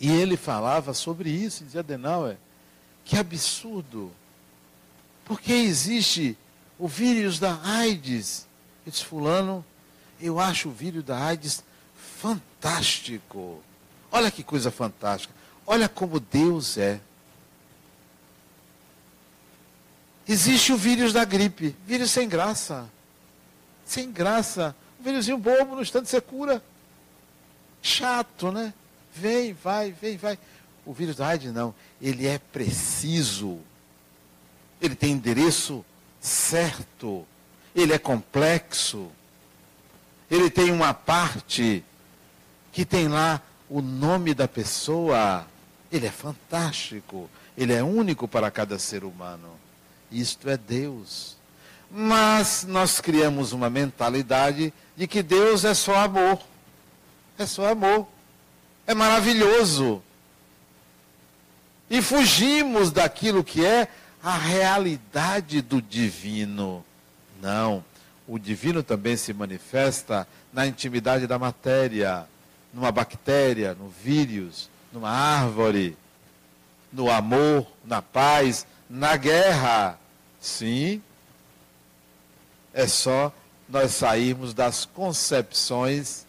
e 0.00 0.10
ele 0.10 0.38
falava 0.38 0.94
sobre 0.94 1.28
isso, 1.28 1.62
dizia 1.62 1.80
Adenauer, 1.80 2.38
que 3.04 3.18
absurdo. 3.18 4.10
Porque 5.26 5.52
existe 5.52 6.36
o 6.78 6.88
vírus 6.88 7.38
da 7.38 7.60
AIDS. 7.62 8.46
Eu 8.86 8.90
disse, 8.90 9.04
fulano, 9.04 9.62
eu 10.18 10.40
acho 10.40 10.70
o 10.70 10.72
vírus 10.72 11.04
da 11.04 11.22
AIDS 11.22 11.62
fantástico. 12.18 13.62
Olha 14.10 14.30
que 14.30 14.42
coisa 14.42 14.70
fantástica. 14.70 15.34
Olha 15.66 15.88
como 15.88 16.18
Deus 16.18 16.78
é. 16.78 16.98
Existe 20.26 20.72
o 20.72 20.76
vírus 20.78 21.12
da 21.12 21.24
gripe. 21.24 21.76
Vírus 21.86 22.10
sem 22.10 22.26
graça. 22.26 22.88
Sem 23.84 24.10
graça. 24.10 24.74
Um 24.98 25.04
vírusinho 25.04 25.36
bobo, 25.36 25.74
no 25.74 25.82
instante 25.82 26.08
você 26.08 26.20
cura. 26.20 26.62
Chato, 27.82 28.50
né? 28.50 28.72
Vem, 29.20 29.52
vai, 29.52 29.92
vem, 29.92 30.16
vai. 30.16 30.38
O 30.86 30.94
vírus 30.94 31.16
da 31.16 31.26
AIDS 31.26 31.52
não. 31.52 31.74
Ele 32.00 32.26
é 32.26 32.38
preciso. 32.38 33.58
Ele 34.80 34.94
tem 34.94 35.12
endereço 35.12 35.84
certo. 36.18 37.26
Ele 37.74 37.92
é 37.92 37.98
complexo. 37.98 39.10
Ele 40.30 40.48
tem 40.48 40.72
uma 40.72 40.94
parte 40.94 41.84
que 42.72 42.84
tem 42.84 43.08
lá 43.08 43.42
o 43.68 43.82
nome 43.82 44.32
da 44.32 44.48
pessoa. 44.48 45.46
Ele 45.92 46.06
é 46.06 46.10
fantástico. 46.10 47.28
Ele 47.58 47.74
é 47.74 47.82
único 47.82 48.26
para 48.26 48.50
cada 48.50 48.78
ser 48.78 49.04
humano. 49.04 49.50
Isto 50.10 50.48
é 50.48 50.56
Deus. 50.56 51.36
Mas 51.90 52.64
nós 52.66 53.00
criamos 53.00 53.52
uma 53.52 53.68
mentalidade 53.68 54.72
de 54.96 55.06
que 55.06 55.22
Deus 55.22 55.64
é 55.64 55.74
só 55.74 55.96
amor. 55.96 56.40
É 57.36 57.44
só 57.44 57.68
amor. 57.68 58.06
É 58.86 58.94
maravilhoso. 58.94 60.02
E 61.88 62.00
fugimos 62.00 62.90
daquilo 62.90 63.42
que 63.42 63.64
é 63.64 63.88
a 64.22 64.36
realidade 64.36 65.60
do 65.60 65.80
divino. 65.80 66.84
Não. 67.40 67.84
O 68.28 68.38
divino 68.38 68.82
também 68.82 69.16
se 69.16 69.32
manifesta 69.32 70.26
na 70.52 70.66
intimidade 70.66 71.26
da 71.26 71.38
matéria, 71.38 72.26
numa 72.72 72.92
bactéria, 72.92 73.74
no 73.74 73.88
vírus, 73.88 74.70
numa 74.92 75.10
árvore, 75.10 75.96
no 76.92 77.10
amor, 77.10 77.66
na 77.84 78.00
paz, 78.00 78.66
na 78.88 79.16
guerra. 79.16 79.98
Sim. 80.40 81.02
É 82.72 82.86
só 82.86 83.32
nós 83.68 83.92
sairmos 83.92 84.54
das 84.54 84.84
concepções 84.84 86.26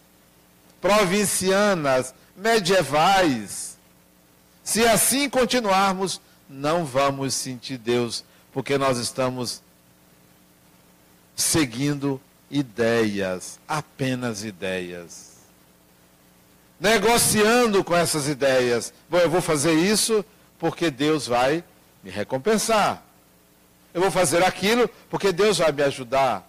provincianas, 0.80 2.14
medievais. 2.36 3.76
Se 4.62 4.86
assim 4.86 5.28
continuarmos, 5.28 6.20
não 6.48 6.84
vamos 6.84 7.34
sentir 7.34 7.78
Deus, 7.78 8.24
porque 8.52 8.76
nós 8.78 8.98
estamos 8.98 9.62
seguindo 11.34 12.20
ideias, 12.50 13.58
apenas 13.66 14.44
ideias. 14.44 15.32
Negociando 16.78 17.82
com 17.82 17.96
essas 17.96 18.28
ideias. 18.28 18.92
Bom, 19.08 19.18
eu 19.18 19.30
vou 19.30 19.40
fazer 19.40 19.72
isso 19.72 20.24
porque 20.58 20.90
Deus 20.90 21.26
vai 21.26 21.64
me 22.02 22.10
recompensar. 22.10 23.02
Eu 23.94 24.00
vou 24.00 24.10
fazer 24.10 24.42
aquilo 24.44 24.88
porque 25.08 25.32
Deus 25.32 25.58
vai 25.58 25.70
me 25.72 25.82
ajudar. 25.82 26.48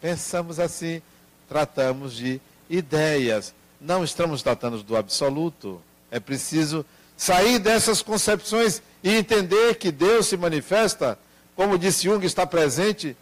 Pensamos 0.00 0.60
assim, 0.60 1.00
tratamos 1.48 2.14
de 2.14 2.40
ideias. 2.68 3.54
Não 3.84 4.02
estamos 4.02 4.42
tratando 4.42 4.82
do 4.82 4.96
absoluto. 4.96 5.78
É 6.10 6.18
preciso 6.18 6.86
sair 7.18 7.58
dessas 7.58 8.00
concepções 8.00 8.80
e 9.02 9.10
entender 9.10 9.74
que 9.74 9.92
Deus 9.92 10.26
se 10.26 10.38
manifesta, 10.38 11.18
como 11.54 11.78
disse 11.78 12.04
Jung, 12.04 12.24
está 12.24 12.46
presente, 12.46 13.14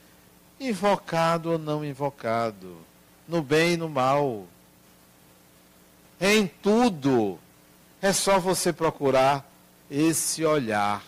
invocado 0.61 1.51
ou 1.51 1.59
não 1.59 1.85
invocado, 1.85 2.77
no 3.27 3.43
bem 3.43 3.73
e 3.73 3.77
no 3.77 3.89
mal. 3.89 4.47
Em 6.21 6.47
tudo. 6.47 7.41
É 8.01 8.13
só 8.13 8.39
você 8.39 8.73
procurar 8.73 9.45
esse 9.91 10.45
olhar, 10.45 11.03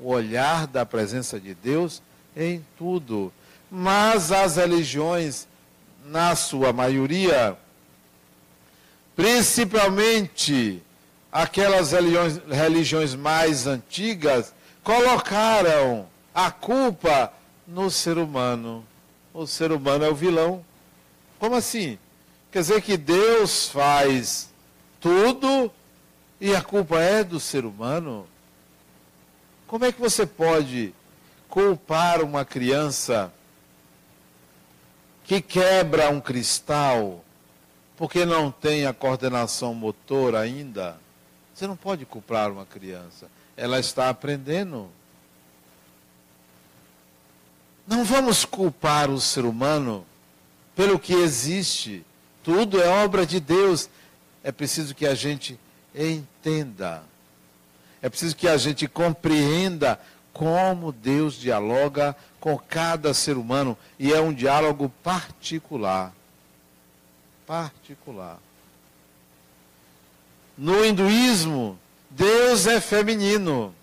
o 0.00 0.08
olhar 0.08 0.66
da 0.66 0.84
presença 0.84 1.38
de 1.38 1.54
Deus 1.54 2.02
em 2.36 2.64
tudo. 2.76 3.32
Mas 3.70 4.32
as 4.32 4.56
religiões, 4.56 5.46
na 6.04 6.34
sua 6.34 6.72
maioria, 6.72 7.56
principalmente 9.18 10.80
aquelas 11.32 11.90
religiões, 11.90 12.40
religiões 12.48 13.14
mais 13.16 13.66
antigas 13.66 14.54
colocaram 14.84 16.06
a 16.32 16.52
culpa 16.52 17.32
no 17.66 17.90
ser 17.90 18.16
humano. 18.16 18.86
O 19.34 19.44
ser 19.44 19.72
humano 19.72 20.04
é 20.04 20.08
o 20.08 20.14
vilão. 20.14 20.64
Como 21.36 21.56
assim? 21.56 21.98
Quer 22.52 22.60
dizer 22.60 22.80
que 22.80 22.96
Deus 22.96 23.68
faz 23.68 24.50
tudo 25.00 25.68
e 26.40 26.54
a 26.54 26.62
culpa 26.62 27.00
é 27.00 27.24
do 27.24 27.40
ser 27.40 27.64
humano? 27.64 28.24
Como 29.66 29.84
é 29.84 29.90
que 29.90 30.00
você 30.00 30.26
pode 30.26 30.94
culpar 31.48 32.22
uma 32.22 32.44
criança 32.44 33.32
que 35.24 35.40
quebra 35.40 36.08
um 36.08 36.20
cristal 36.20 37.24
porque 37.98 38.24
não 38.24 38.48
tem 38.48 38.86
a 38.86 38.94
coordenação 38.94 39.74
motora 39.74 40.38
ainda? 40.38 40.96
Você 41.52 41.66
não 41.66 41.76
pode 41.76 42.06
culpar 42.06 42.48
uma 42.48 42.64
criança. 42.64 43.28
Ela 43.56 43.80
está 43.80 44.08
aprendendo. 44.08 44.88
Não 47.88 48.04
vamos 48.04 48.44
culpar 48.44 49.10
o 49.10 49.20
ser 49.20 49.44
humano 49.44 50.06
pelo 50.76 50.96
que 50.96 51.12
existe. 51.12 52.06
Tudo 52.44 52.80
é 52.80 52.86
obra 52.86 53.26
de 53.26 53.40
Deus. 53.40 53.90
É 54.44 54.52
preciso 54.52 54.94
que 54.94 55.04
a 55.04 55.16
gente 55.16 55.58
entenda. 55.92 57.02
É 58.00 58.08
preciso 58.08 58.36
que 58.36 58.46
a 58.46 58.56
gente 58.56 58.86
compreenda 58.86 60.00
como 60.32 60.92
Deus 60.92 61.34
dialoga 61.34 62.14
com 62.38 62.56
cada 62.56 63.12
ser 63.12 63.36
humano. 63.36 63.76
E 63.98 64.12
é 64.12 64.20
um 64.20 64.32
diálogo 64.32 64.88
particular. 65.02 66.14
Particular. 67.48 68.38
No 70.56 70.84
hinduísmo, 70.84 71.78
Deus 72.10 72.66
é 72.66 72.78
feminino. 72.78 73.74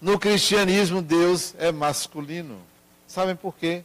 No 0.00 0.20
cristianismo, 0.20 1.02
Deus 1.02 1.52
é 1.58 1.72
masculino. 1.72 2.60
Sabem 3.08 3.34
por 3.34 3.56
quê? 3.56 3.82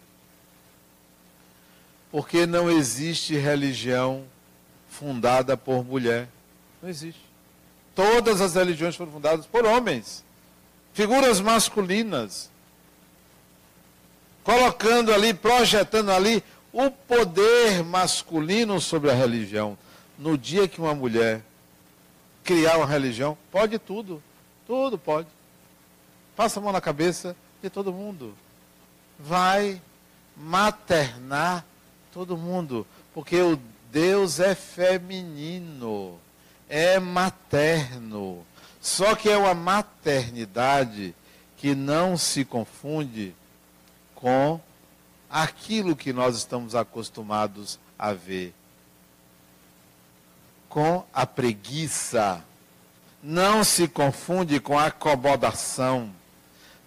Porque 2.12 2.46
não 2.46 2.70
existe 2.70 3.36
religião 3.36 4.24
fundada 4.88 5.58
por 5.58 5.84
mulher. 5.84 6.30
Não 6.80 6.90
existe. 6.90 7.22
Todas 7.96 8.40
as 8.40 8.54
religiões 8.54 8.96
foram 8.96 9.12
fundadas 9.12 9.48
por 9.48 9.66
homens. 9.66 10.24
Figuras 10.94 11.42
masculinas. 11.42 12.52
Colocando 14.44 15.12
ali, 15.12 15.34
projetando 15.34 16.12
ali 16.12 16.44
o 16.72 16.92
poder 16.92 17.84
masculino 17.84 18.80
sobre 18.80 19.10
a 19.10 19.14
religião. 19.14 19.78
No 20.18 20.38
dia 20.38 20.68
que 20.68 20.82
uma 20.82 20.94
mulher 20.94 21.42
criar 22.44 22.78
uma 22.78 22.86
religião? 22.86 23.38
Pode 23.52 23.78
tudo. 23.80 24.22
Tudo 24.68 24.98
pode. 24.98 25.28
Passa 26.36 26.60
a 26.60 26.64
mão 26.64 26.72
na 26.72 26.82
cabeça 26.82 27.36
de 27.62 27.70
todo 27.70 27.94
mundo. 27.94 28.36
Vai 29.18 29.82
maternar 30.36 31.66
todo 32.14 32.38
mundo. 32.38 32.86
Porque 33.14 33.40
o 33.42 33.60
Deus 33.92 34.40
é 34.40 34.56
feminino. 34.56 36.20
É 36.70 37.00
materno. 37.00 38.46
Só 38.82 39.16
que 39.16 39.30
é 39.30 39.38
uma 39.38 39.54
maternidade 39.54 41.14
que 41.58 41.76
não 41.76 42.18
se 42.18 42.46
confunde 42.46 43.36
com 44.16 44.62
aquilo 45.30 45.96
que 45.96 46.12
nós 46.12 46.36
estamos 46.38 46.76
acostumados 46.76 47.80
a 47.98 48.14
ver 48.14 48.54
com 50.70 51.04
a 51.14 51.26
preguiça. 51.26 52.44
Não 53.22 53.64
se 53.64 53.88
confunde 53.88 54.60
com 54.60 54.78
a 54.78 54.86
acomodação. 54.86 56.12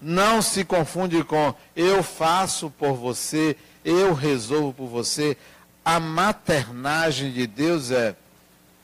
Não 0.00 0.42
se 0.42 0.64
confunde 0.64 1.22
com 1.22 1.54
eu 1.76 2.02
faço 2.02 2.70
por 2.70 2.94
você, 2.94 3.56
eu 3.84 4.14
resolvo 4.14 4.72
por 4.72 4.88
você. 4.88 5.36
A 5.84 6.00
maternagem 6.00 7.30
de 7.32 7.46
Deus 7.46 7.90
é 7.90 8.16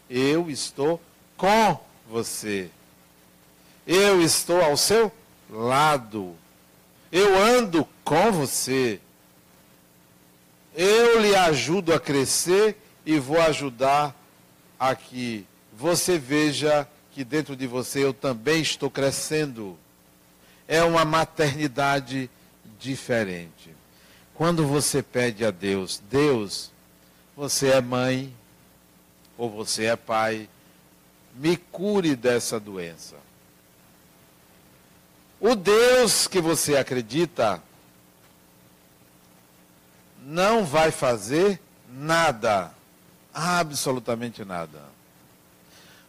eu 0.08 0.48
estou 0.50 1.00
com 1.36 1.78
você. 2.08 2.70
Eu 3.86 4.20
estou 4.22 4.62
ao 4.62 4.76
seu 4.76 5.10
lado. 5.50 6.34
Eu 7.10 7.36
ando 7.36 7.88
com 8.04 8.30
você. 8.30 9.00
Eu 10.80 11.20
lhe 11.20 11.34
ajudo 11.34 11.92
a 11.92 11.98
crescer 11.98 12.76
e 13.04 13.18
vou 13.18 13.40
ajudar 13.40 14.14
a 14.78 14.94
que 14.94 15.44
você 15.76 16.16
veja 16.16 16.86
que 17.10 17.24
dentro 17.24 17.56
de 17.56 17.66
você 17.66 18.04
eu 18.04 18.14
também 18.14 18.62
estou 18.62 18.88
crescendo. 18.88 19.76
É 20.68 20.84
uma 20.84 21.04
maternidade 21.04 22.30
diferente. 22.78 23.74
Quando 24.36 24.64
você 24.64 25.02
pede 25.02 25.44
a 25.44 25.50
Deus, 25.50 26.00
Deus, 26.08 26.70
você 27.36 27.70
é 27.70 27.80
mãe 27.80 28.32
ou 29.36 29.50
você 29.50 29.86
é 29.86 29.96
pai, 29.96 30.48
me 31.34 31.56
cure 31.56 32.14
dessa 32.14 32.60
doença. 32.60 33.16
O 35.40 35.56
Deus 35.56 36.28
que 36.28 36.40
você 36.40 36.76
acredita 36.76 37.60
não 40.28 40.62
vai 40.62 40.90
fazer 40.90 41.58
nada, 41.90 42.70
absolutamente 43.32 44.44
nada. 44.44 44.82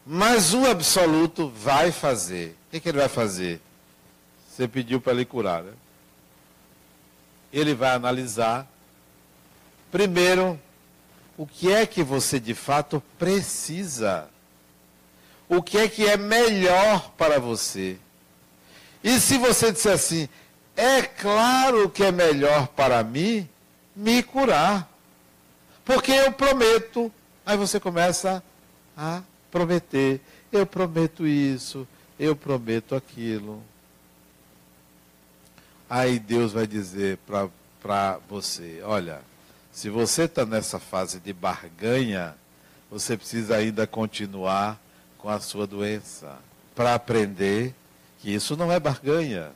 Mas 0.05 0.53
o 0.53 0.65
absoluto 0.65 1.47
vai 1.47 1.89
fazer. 1.89 2.49
O 2.49 2.71
que, 2.71 2.79
que 2.81 2.89
ele 2.89 2.97
vai 2.97 3.07
fazer? 3.07 3.61
Você 4.49 4.67
pediu 4.67 4.99
para 4.99 5.13
ele 5.13 5.23
curar, 5.23 5.63
né? 5.63 5.71
Ele 7.53 7.73
vai 7.73 7.91
analisar, 7.91 8.67
primeiro, 9.89 10.59
o 11.37 11.47
que 11.47 11.71
é 11.71 11.85
que 11.85 12.03
você 12.03 12.41
de 12.41 12.53
fato 12.53 13.01
precisa. 13.17 14.27
O 15.47 15.63
que 15.63 15.77
é 15.77 15.87
que 15.87 16.05
é 16.05 16.17
melhor 16.17 17.09
para 17.11 17.39
você. 17.39 17.97
E 19.01 19.17
se 19.17 19.37
você 19.37 19.71
disser 19.71 19.93
assim, 19.93 20.27
é 20.75 21.03
claro 21.03 21.89
que 21.89 22.03
é 22.03 22.11
melhor 22.11 22.67
para 22.67 23.01
mim 23.01 23.47
me 23.99 24.23
curar. 24.23 24.89
Porque 25.83 26.11
eu 26.11 26.31
prometo. 26.31 27.11
Aí 27.45 27.57
você 27.57 27.79
começa 27.79 28.41
a 28.95 29.21
prometer. 29.51 30.21
Eu 30.51 30.65
prometo 30.65 31.27
isso, 31.27 31.87
eu 32.17 32.35
prometo 32.35 32.95
aquilo. 32.95 33.61
Aí 35.89 36.17
Deus 36.17 36.53
vai 36.53 36.65
dizer 36.65 37.19
para 37.81 38.19
você: 38.27 38.81
olha, 38.83 39.21
se 39.71 39.89
você 39.89 40.23
está 40.23 40.45
nessa 40.45 40.79
fase 40.79 41.19
de 41.19 41.33
barganha, 41.33 42.35
você 42.89 43.17
precisa 43.17 43.57
ainda 43.57 43.85
continuar 43.85 44.79
com 45.17 45.29
a 45.29 45.39
sua 45.39 45.67
doença 45.67 46.37
para 46.73 46.95
aprender 46.95 47.75
que 48.19 48.33
isso 48.33 48.55
não 48.55 48.71
é 48.71 48.79
barganha. 48.79 49.51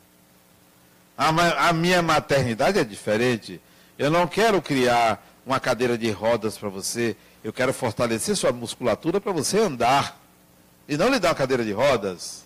A, 1.17 1.69
a 1.69 1.73
minha 1.73 2.01
maternidade 2.01 2.79
é 2.79 2.83
diferente. 2.83 3.61
Eu 3.97 4.09
não 4.09 4.27
quero 4.27 4.61
criar 4.61 5.23
uma 5.45 5.59
cadeira 5.59 5.97
de 5.97 6.09
rodas 6.11 6.57
para 6.57 6.69
você. 6.69 7.15
Eu 7.43 7.53
quero 7.53 7.73
fortalecer 7.73 8.35
sua 8.35 8.51
musculatura 8.51 9.19
para 9.21 9.31
você 9.31 9.59
andar. 9.59 10.19
E 10.87 10.97
não 10.97 11.09
lhe 11.09 11.19
dar 11.19 11.29
uma 11.29 11.35
cadeira 11.35 11.63
de 11.63 11.71
rodas. 11.71 12.43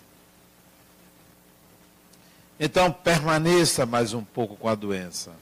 Então 2.60 2.90
permaneça 2.92 3.86
mais 3.86 4.12
um 4.12 4.24
pouco 4.24 4.56
com 4.56 4.68
a 4.68 4.74
doença. 4.74 5.32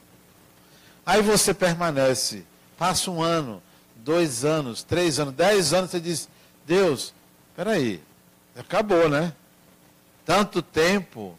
Aí 1.04 1.22
você 1.22 1.54
permanece. 1.54 2.44
Passa 2.76 3.10
um 3.10 3.22
ano, 3.22 3.62
dois 3.96 4.44
anos, 4.44 4.82
três 4.82 5.18
anos, 5.18 5.32
dez 5.34 5.72
anos, 5.72 5.90
você 5.90 6.00
diz, 6.00 6.28
Deus, 6.66 7.14
peraí, 7.56 8.02
acabou, 8.54 9.08
né? 9.08 9.32
Tanto 10.26 10.60
tempo, 10.60 11.38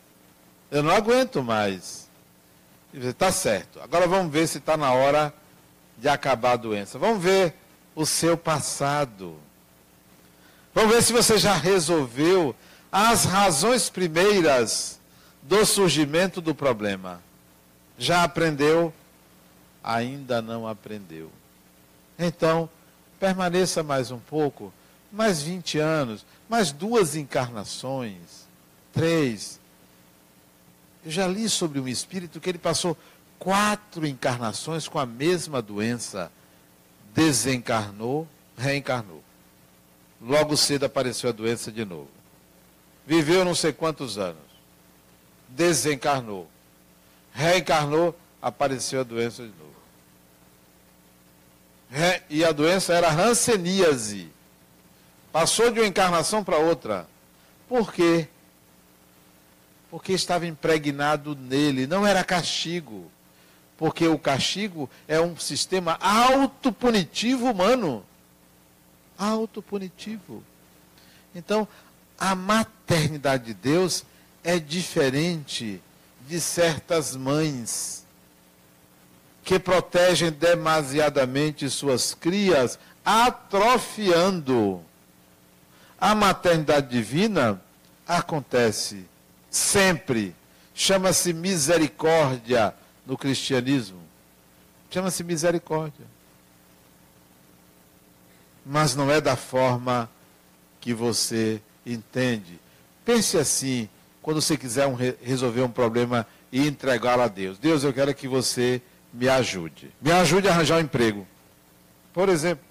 eu 0.71 0.81
não 0.81 0.91
aguento 0.91 1.43
mais. 1.43 2.06
Está 3.05 3.31
certo. 3.31 3.79
Agora 3.81 4.07
vamos 4.07 4.31
ver 4.31 4.47
se 4.47 4.57
está 4.57 4.75
na 4.75 4.91
hora 4.91 5.33
de 5.97 6.07
acabar 6.07 6.53
a 6.53 6.57
doença. 6.57 6.97
Vamos 6.97 7.21
ver 7.21 7.53
o 7.95 8.05
seu 8.05 8.37
passado. 8.37 9.35
Vamos 10.73 10.93
ver 10.93 11.01
se 11.03 11.13
você 11.13 11.37
já 11.37 11.53
resolveu 11.53 12.55
as 12.91 13.25
razões 13.25 13.89
primeiras 13.89 14.99
do 15.41 15.65
surgimento 15.65 16.41
do 16.41 16.53
problema. 16.53 17.21
Já 17.97 18.23
aprendeu? 18.23 18.93
Ainda 19.83 20.41
não 20.41 20.67
aprendeu. 20.67 21.31
Então, 22.17 22.69
permaneça 23.19 23.81
mais 23.83 24.11
um 24.11 24.19
pouco, 24.19 24.73
mais 25.11 25.41
20 25.41 25.79
anos, 25.79 26.25
mais 26.49 26.71
duas 26.71 27.15
encarnações, 27.15 28.47
três. 28.91 29.59
Eu 31.05 31.11
já 31.11 31.27
li 31.27 31.49
sobre 31.49 31.79
um 31.79 31.87
espírito 31.87 32.39
que 32.39 32.49
ele 32.49 32.57
passou 32.57 32.97
quatro 33.39 34.05
encarnações 34.05 34.87
com 34.87 34.99
a 34.99 35.05
mesma 35.05 35.61
doença. 35.61 36.31
Desencarnou, 37.13 38.27
reencarnou. 38.57 39.23
Logo 40.21 40.57
cedo 40.57 40.85
apareceu 40.85 41.29
a 41.29 41.33
doença 41.33 41.71
de 41.71 41.85
novo. 41.85 42.09
Viveu 43.05 43.45
não 43.45 43.55
sei 43.55 43.71
quantos 43.71 44.17
anos. 44.17 44.41
Desencarnou. 45.47 46.47
Reencarnou, 47.31 48.17
apareceu 48.41 49.01
a 49.01 49.03
doença 49.03 49.43
de 49.43 49.49
novo. 49.49 49.67
Re... 51.89 52.21
E 52.29 52.43
a 52.43 52.51
doença 52.51 52.93
era 52.93 53.11
hanseníase. 53.11 54.29
Passou 55.31 55.71
de 55.71 55.79
uma 55.79 55.87
encarnação 55.87 56.43
para 56.43 56.57
outra. 56.57 57.07
Por 57.69 57.93
quê? 57.93 58.27
Porque 59.89 60.13
estava 60.13 60.45
impregnado 60.45 61.35
nele, 61.35 61.87
não 61.87 62.05
era 62.05 62.23
castigo 62.23 63.09
porque 63.77 64.07
o 64.07 64.17
castigo 64.17 64.89
é 65.07 65.21
um 65.21 65.37
sistema 65.37 65.97
autopunitivo 66.01 67.51
humano. 67.51 68.03
Autopunitivo. 69.17 70.43
Então, 71.33 71.67
a 72.17 72.33
maternidade 72.33 73.45
de 73.45 73.53
Deus 73.53 74.03
é 74.43 74.57
diferente 74.57 75.81
de 76.27 76.41
certas 76.41 77.15
mães 77.15 78.05
que 79.43 79.59
protegem 79.59 80.31
demasiadamente 80.31 81.69
suas 81.69 82.13
crias, 82.13 82.79
atrofiando. 83.05 84.81
A 85.99 86.13
maternidade 86.13 86.89
divina 86.89 87.61
acontece 88.07 89.05
sempre. 89.49 90.35
Chama-se 90.73 91.33
misericórdia 91.33 92.73
no 93.05 93.17
cristianismo. 93.17 93.99
Chama-se 94.89 95.23
misericórdia. 95.23 96.05
Mas 98.65 98.95
não 98.95 99.09
é 99.09 99.19
da 99.19 99.35
forma 99.35 100.09
que 100.79 100.93
você 100.93 101.61
entende. 101.85 102.59
Pense 103.03 103.37
assim, 103.37 103.89
quando 104.21 104.41
você 104.41 104.57
quiser 104.57 104.85
um, 104.87 104.95
resolver 104.95 105.61
um 105.61 105.69
problema 105.69 106.27
e 106.51 106.67
entregá-lo 106.67 107.21
a 107.21 107.27
Deus. 107.27 107.57
Deus, 107.57 107.83
eu 107.83 107.93
quero 107.93 108.13
que 108.13 108.27
você 108.27 108.81
me 109.13 109.27
ajude. 109.27 109.91
Me 110.01 110.11
ajude 110.11 110.47
a 110.47 110.51
arranjar 110.51 110.77
um 110.77 110.81
emprego. 110.81 111.25
Por 112.13 112.29
exemplo. 112.29 112.65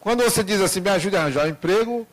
Quando 0.00 0.22
você 0.24 0.42
diz 0.42 0.60
assim, 0.60 0.80
me 0.80 0.90
ajude 0.90 1.16
a 1.16 1.20
arranjar 1.20 1.46
um 1.46 1.50
emprego, 1.50 2.06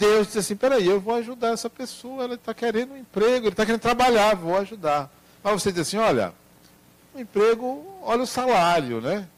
Deus 0.00 0.28
disse 0.28 0.38
assim: 0.38 0.56
peraí, 0.56 0.86
eu 0.86 0.98
vou 0.98 1.14
ajudar 1.16 1.52
essa 1.52 1.68
pessoa, 1.68 2.24
ela 2.24 2.34
está 2.34 2.54
querendo 2.54 2.94
um 2.94 2.96
emprego, 2.96 3.44
ele 3.44 3.48
está 3.48 3.66
querendo 3.66 3.82
trabalhar, 3.82 4.34
vou 4.34 4.56
ajudar. 4.56 5.12
Mas 5.44 5.62
você 5.62 5.70
diz 5.70 5.82
assim: 5.82 5.98
olha, 5.98 6.32
um 7.14 7.20
emprego, 7.20 7.84
olha 8.02 8.22
o 8.22 8.26
salário, 8.26 9.02
né? 9.02 9.28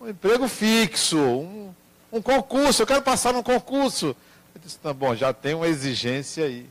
Um 0.00 0.08
emprego 0.08 0.48
fixo, 0.48 1.18
um, 1.18 1.74
um 2.10 2.22
concurso, 2.22 2.82
eu 2.82 2.86
quero 2.86 3.02
passar 3.02 3.34
num 3.34 3.42
concurso. 3.42 4.16
Eu 4.54 4.60
disse: 4.64 4.78
tá 4.78 4.94
bom, 4.94 5.14
já 5.14 5.30
tem 5.34 5.52
uma 5.52 5.68
exigência 5.68 6.46
aí. 6.46 6.66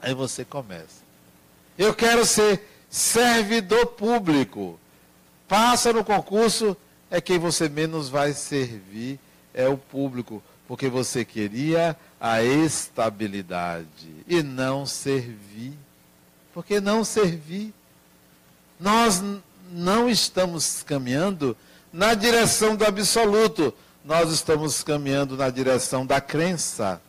Aí 0.00 0.14
você 0.14 0.44
começa. 0.44 1.02
Eu 1.76 1.92
quero 1.92 2.24
ser 2.24 2.68
servidor 2.88 3.86
público. 3.86 4.78
Passa 5.48 5.92
no 5.92 6.04
concurso, 6.04 6.76
é 7.10 7.20
quem 7.20 7.38
você 7.38 7.68
menos 7.68 8.08
vai 8.08 8.32
servir, 8.32 9.18
é 9.52 9.68
o 9.68 9.76
público 9.76 10.40
porque 10.66 10.88
você 10.88 11.24
queria 11.24 11.96
a 12.20 12.42
estabilidade 12.42 14.24
e 14.26 14.42
não 14.42 14.86
servir. 14.86 15.74
Porque 16.52 16.80
não 16.80 17.04
servir. 17.04 17.74
Nós 18.80 19.22
não 19.70 20.08
estamos 20.08 20.82
caminhando 20.82 21.56
na 21.92 22.14
direção 22.14 22.74
do 22.74 22.84
absoluto, 22.84 23.72
nós 24.04 24.30
estamos 24.30 24.82
caminhando 24.82 25.36
na 25.36 25.48
direção 25.48 26.04
da 26.04 26.20
crença. 26.20 27.00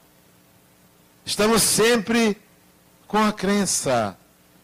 Estamos 1.26 1.64
sempre 1.64 2.38
com 3.08 3.18
a 3.18 3.34
crença, 3.34 4.18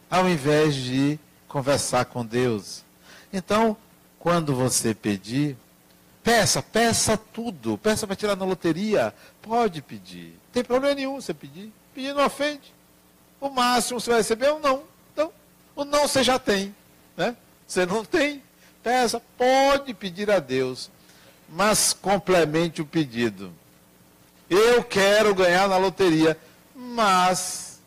ao 0.10 0.30
invés 0.30 0.76
de 0.76 1.20
conversar 1.48 2.06
com 2.06 2.26
Deus. 2.26 2.84
Então, 3.34 3.76
quando 4.20 4.54
você 4.54 4.94
pedir, 4.94 5.58
Peça, 6.24 6.62
peça 6.62 7.18
tudo. 7.18 7.78
Peça 7.78 8.06
para 8.06 8.16
tirar 8.16 8.36
na 8.36 8.46
loteria. 8.46 9.14
Pode 9.42 9.82
pedir. 9.82 10.30
Não 10.34 10.52
tem 10.54 10.64
problema 10.64 10.96
nenhum 10.96 11.20
você 11.20 11.34
pedir. 11.34 11.72
Pedir 11.94 12.14
não 12.14 12.26
ofende. 12.26 12.74
O 13.40 13.50
máximo 13.50 14.00
você 14.00 14.10
vai 14.12 14.20
receber 14.20 14.48
é 14.48 14.54
um 14.54 14.60
não. 14.60 14.84
Então, 15.12 15.32
o 15.76 15.84
não 15.84 16.08
você 16.08 16.24
já 16.24 16.38
tem. 16.38 16.76
Né? 17.18 17.36
Você 17.68 17.86
não 17.86 18.06
tem. 18.06 18.44
Peça, 18.84 19.22
pode 19.38 19.94
pedir 19.94 20.30
a 20.30 20.40
Deus. 20.40 20.92
Mas 21.50 21.92
complemente 21.94 22.82
o 22.82 22.86
pedido. 22.86 23.52
Eu 24.50 24.84
quero 24.84 25.34
ganhar 25.34 25.68
na 25.68 25.78
loteria. 25.78 26.38
Mas, 26.76 27.80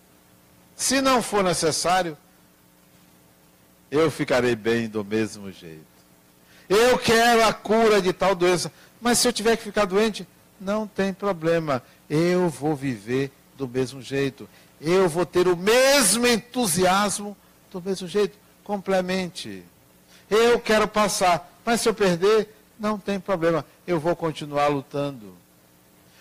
se 0.74 1.00
não 1.00 1.22
for 1.22 1.44
necessário, 1.44 2.16
eu 3.90 4.10
ficarei 4.10 4.56
bem 4.56 4.88
do 4.88 5.04
mesmo 5.04 5.52
jeito. 5.52 5.93
Eu 6.68 6.98
quero 6.98 7.44
a 7.44 7.52
cura 7.52 8.00
de 8.00 8.12
tal 8.12 8.34
doença. 8.34 8.72
Mas 9.00 9.18
se 9.18 9.28
eu 9.28 9.32
tiver 9.32 9.56
que 9.56 9.62
ficar 9.62 9.84
doente, 9.84 10.26
não 10.60 10.86
tem 10.86 11.12
problema. 11.12 11.82
Eu 12.08 12.48
vou 12.48 12.74
viver 12.74 13.30
do 13.56 13.68
mesmo 13.68 14.00
jeito. 14.00 14.48
Eu 14.80 15.08
vou 15.08 15.26
ter 15.26 15.46
o 15.46 15.56
mesmo 15.56 16.26
entusiasmo 16.26 17.36
do 17.70 17.82
mesmo 17.82 18.08
jeito. 18.08 18.38
Complemente. 18.62 19.62
Eu 20.30 20.58
quero 20.58 20.88
passar. 20.88 21.50
Mas 21.64 21.80
se 21.80 21.88
eu 21.88 21.94
perder, 21.94 22.48
não 22.78 22.98
tem 22.98 23.20
problema. 23.20 23.64
Eu 23.86 24.00
vou 24.00 24.16
continuar 24.16 24.68
lutando. 24.68 25.34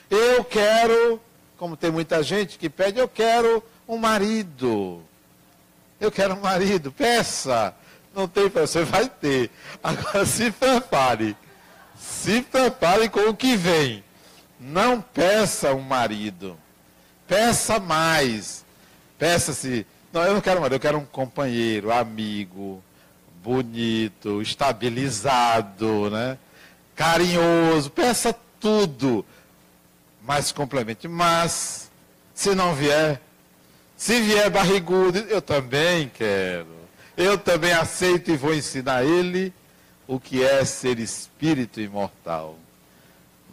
Eu 0.09 0.43
quero, 0.43 1.19
como 1.57 1.77
tem 1.77 1.89
muita 1.89 2.21
gente 2.21 2.57
que 2.57 2.69
pede, 2.69 2.99
eu 2.99 3.07
quero 3.07 3.63
um 3.87 3.97
marido. 3.97 5.01
Eu 5.99 6.11
quero 6.11 6.35
um 6.35 6.41
marido. 6.41 6.91
Peça. 6.91 7.73
Não 8.15 8.27
tem 8.27 8.47
você 8.47 8.83
vai 8.83 9.09
ter. 9.09 9.49
Agora 9.83 10.25
se 10.25 10.51
prepare. 10.51 11.35
Se 11.97 12.41
prepare 12.41 13.09
com 13.09 13.29
o 13.29 13.35
que 13.35 13.55
vem. 13.55 14.03
Não 14.59 15.01
peça 15.01 15.73
um 15.73 15.81
marido. 15.81 16.57
Peça 17.27 17.79
mais. 17.79 18.63
Peça-se. 19.17 19.85
Não, 20.11 20.23
eu 20.23 20.33
não 20.33 20.41
quero 20.41 20.59
marido, 20.61 20.75
eu 20.75 20.79
quero 20.79 20.97
um 20.99 21.05
companheiro, 21.05 21.91
amigo, 21.91 22.83
bonito, 23.43 24.41
estabilizado, 24.41 26.09
né? 26.11 26.37
Carinhoso. 26.95 27.89
Peça 27.89 28.35
tudo. 28.59 29.25
Mas 30.21 30.51
complemente. 30.51 31.07
Mas, 31.07 31.89
se 32.33 32.53
não 32.53 32.75
vier, 32.75 33.19
se 33.97 34.21
vier 34.21 34.49
barrigudo, 34.49 35.19
eu 35.19 35.41
também 35.41 36.11
quero. 36.13 36.72
Eu 37.15 37.37
também 37.37 37.73
aceito 37.73 38.31
e 38.31 38.37
vou 38.37 38.53
ensinar 38.53 39.03
ele 39.03 39.53
o 40.07 40.19
que 40.19 40.43
é 40.43 40.65
ser 40.65 40.99
espírito 40.99 41.79
imortal. 41.79 42.57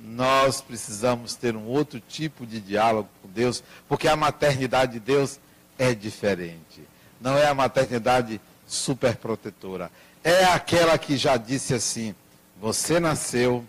Nós 0.00 0.62
precisamos 0.62 1.34
ter 1.34 1.54
um 1.54 1.66
outro 1.66 2.00
tipo 2.00 2.46
de 2.46 2.58
diálogo 2.58 3.08
com 3.20 3.28
Deus, 3.28 3.62
porque 3.86 4.08
a 4.08 4.16
maternidade 4.16 4.92
de 4.92 5.00
Deus 5.00 5.38
é 5.78 5.94
diferente. 5.94 6.82
Não 7.20 7.36
é 7.36 7.46
a 7.46 7.54
maternidade 7.54 8.40
superprotetora. 8.66 9.90
É 10.24 10.44
aquela 10.44 10.96
que 10.96 11.18
já 11.18 11.36
disse 11.36 11.74
assim: 11.74 12.14
você 12.58 12.98
nasceu 12.98 13.64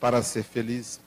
para 0.00 0.22
ser 0.22 0.42
feliz. 0.42 1.00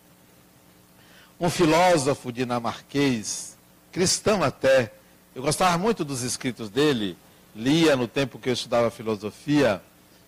Um 1.39 1.49
filósofo 1.49 2.31
dinamarquês, 2.31 3.57
cristão 3.91 4.43
até, 4.43 4.91
eu 5.35 5.41
gostava 5.41 5.77
muito 5.77 6.03
dos 6.03 6.23
escritos 6.23 6.69
dele, 6.69 7.15
lia 7.57 7.95
no 7.95 8.07
tempo 8.07 8.37
que 8.37 8.49
eu 8.49 8.53
estudava 8.53 8.91
filosofia, 8.91 9.81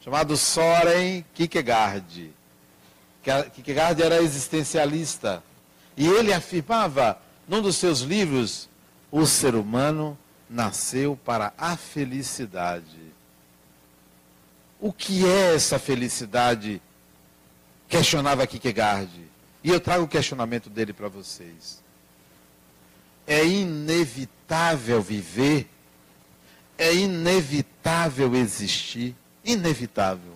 chamado 0.04 0.36
Soren 0.36 1.24
Kierkegaard. 1.36 2.32
Kierkegaard 3.22 4.02
era 4.02 4.22
existencialista. 4.22 5.44
E 5.96 6.08
ele 6.08 6.34
afirmava, 6.34 7.22
num 7.48 7.62
dos 7.62 7.76
seus 7.76 8.00
livros, 8.00 8.68
o 9.12 9.28
ser 9.28 9.54
humano 9.54 10.18
nasceu 10.50 11.18
para 11.24 11.54
a 11.56 11.78
felicidade. 11.78 12.98
O 14.80 14.92
que 14.92 15.26
é 15.28 15.54
essa 15.54 15.78
felicidade? 15.78 16.82
Questionava 17.88 18.48
Kierkegaard. 18.48 19.30
E 19.64 19.70
eu 19.70 19.80
trago 19.80 20.06
o 20.06 20.08
questionamento 20.08 20.70
dele 20.70 20.94
para 20.94 21.10
vocês. 21.10 21.84
É 23.28 23.46
inevitável 23.46 25.02
viver 25.02 25.70
é 26.80 26.96
inevitável 26.96 28.34
existir, 28.34 29.14
inevitável. 29.44 30.32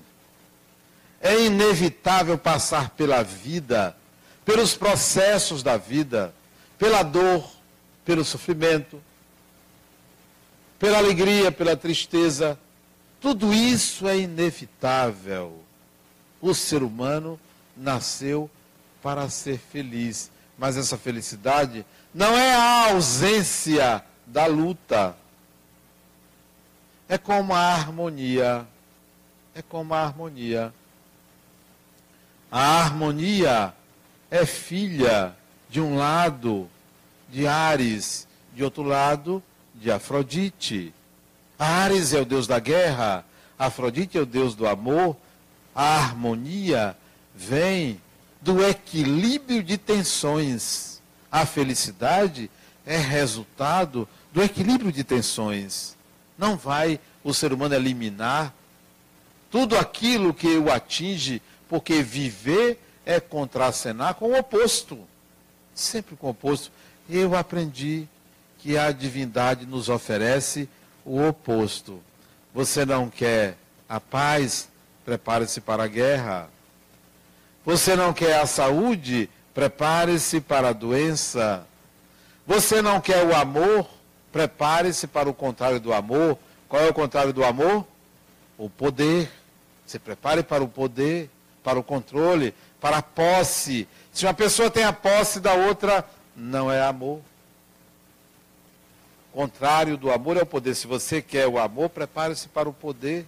É 1.22 1.46
inevitável 1.46 2.38
passar 2.38 2.89
pela 2.89 3.24
vida, 3.24 3.96
pelos 4.44 4.76
processos 4.76 5.64
da 5.64 5.78
vida, 5.78 6.36
pela 6.78 7.02
dor, 7.02 7.50
pelo 8.04 8.26
sofrimento, 8.26 9.02
pela 10.78 10.98
alegria, 10.98 11.50
pela 11.50 11.78
tristeza. 11.78 12.60
Tudo 13.22 13.54
isso 13.54 14.06
é 14.06 14.18
inevitável. 14.18 15.64
O 16.41 16.54
ser 16.54 16.84
humano 16.84 17.39
nasceu 17.78 18.50
para 19.02 19.30
ser 19.30 19.58
feliz, 19.72 20.30
mas 20.58 20.76
essa 20.76 20.98
felicidade 20.98 21.86
não 22.14 22.38
é 22.38 22.54
a 22.54 22.89
ausência 22.91 24.04
da 24.28 24.46
luta 24.46 25.16
é 27.08 27.18
como 27.18 27.54
a 27.54 27.60
harmonia. 27.60 28.68
É 29.56 29.62
como 29.62 29.93
a 29.93 30.01
harmonia. 30.01 30.74
A 32.51 32.82
harmonia 32.82 33.74
é 34.30 34.45
filha, 34.45 35.36
de 35.70 35.82
um 35.82 35.95
lado, 35.95 36.70
de 37.30 37.47
Ares, 37.47 38.28
de 38.56 38.64
outro 38.64 38.84
lado, 38.84 39.43
de 39.76 39.91
Afrodite. 39.91 40.93
Ares 41.58 42.14
é 42.14 42.22
o 42.22 42.26
deus 42.26 42.47
da 42.47 42.60
guerra, 42.60 43.26
Afrodite 43.58 44.18
é 44.18 44.22
o 44.22 44.26
deus 44.26 44.56
do 44.56 44.68
amor. 44.68 45.16
A 45.76 45.97
harmonia 45.97 46.95
vem 47.36 47.99
do 48.41 48.64
equilíbrio 48.64 49.64
de 49.64 49.78
tensões. 49.78 51.01
A 51.32 51.45
felicidade 51.45 52.49
é 52.86 52.97
resultado 52.97 54.08
do 54.32 54.41
equilíbrio 54.41 54.91
de 54.91 55.04
tensões 55.04 55.95
não 56.44 56.58
vai 56.58 57.00
o 57.24 57.34
ser 57.34 57.54
humano 57.54 57.74
eliminar 57.74 58.54
tudo 59.50 59.78
aquilo 59.78 60.34
que 60.34 60.58
o 60.58 60.70
atinge, 60.70 61.41
porque 61.70 62.04
viver 62.04 62.78
é 63.06 63.20
contracenar 63.20 64.16
com 64.16 64.26
o 64.32 64.38
oposto. 64.38 65.00
Sempre 65.74 66.18
com 66.18 66.28
o 66.28 66.30
oposto. 66.32 66.70
Eu 67.10 67.34
aprendi 67.36 68.10
que 68.60 68.78
a 68.78 68.91
divindade 68.91 69.66
nos 69.66 69.88
oferece 69.88 70.68
o 71.06 71.26
oposto. 71.26 72.02
Você 72.54 72.86
não 72.86 73.10
quer 73.10 73.56
a 73.88 74.02
paz? 74.02 74.68
Prepare-se 75.06 75.62
para 75.62 75.84
a 75.84 75.88
guerra. 75.88 76.50
Você 77.66 77.96
não 77.96 78.12
quer 78.12 78.39
a 78.39 78.46
saúde? 78.46 79.30
Prepare-se 79.54 80.41
para 80.41 80.70
a 80.70 80.74
doença. 80.74 81.66
Você 82.46 82.82
não 82.82 83.00
quer 83.00 83.26
o 83.26 83.34
amor? 83.34 83.88
Prepare-se 84.34 85.06
para 85.06 85.30
o 85.30 85.34
contrário 85.34 85.80
do 85.80 85.94
amor. 85.94 86.40
Qual 86.68 86.82
é 86.82 86.90
o 86.90 86.94
contrário 86.94 87.32
do 87.32 87.46
amor? 87.46 87.86
O 88.58 88.68
poder. 88.68 89.32
Se 89.86 90.00
prepare 90.00 90.42
para 90.42 90.64
o 90.64 90.68
poder, 90.68 91.30
para 91.64 91.78
o 91.78 91.84
controle, 91.84 92.52
para 92.82 92.98
a 92.98 93.02
posse. 93.04 93.88
Se 94.12 94.26
uma 94.26 94.34
pessoa 94.34 94.72
tem 94.72 94.84
a 94.84 94.92
posse 94.92 95.40
da 95.40 95.54
outra, 95.54 96.04
não 96.36 96.72
é 96.72 96.82
amor. 96.82 97.22
O 99.32 99.38
contrário 99.38 99.98
do 99.98 100.12
amor 100.12 100.36
é 100.36 100.42
o 100.42 100.48
poder. 100.48 100.74
Se 100.74 100.88
você 100.88 101.22
quer 101.22 101.48
o 101.48 101.60
amor, 101.60 101.90
prepare-se 101.90 102.48
para 102.48 102.68
o 102.68 102.74
poder. 102.74 103.28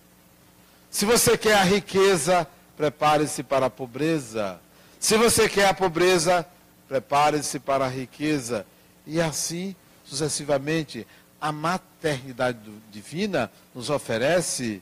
Se 0.90 1.06
você 1.06 1.38
quer 1.38 1.54
a 1.54 1.64
riqueza, 1.64 2.48
prepare-se 2.76 3.44
para 3.44 3.68
a 3.68 3.70
pobreza. 3.70 4.60
Se 5.00 5.18
você 5.18 5.48
quer 5.48 5.68
a 5.68 5.74
pobreza, 5.74 6.48
prepare-se 6.88 7.60
para 7.60 7.86
a 7.86 7.90
riqueza. 7.90 8.66
E 9.06 9.22
assim 9.22 9.76
sucessivamente, 10.06 11.06
a 11.42 11.52
maternidade 11.52 12.60
divina 12.92 13.52
nos 13.74 13.90
oferece 13.90 14.82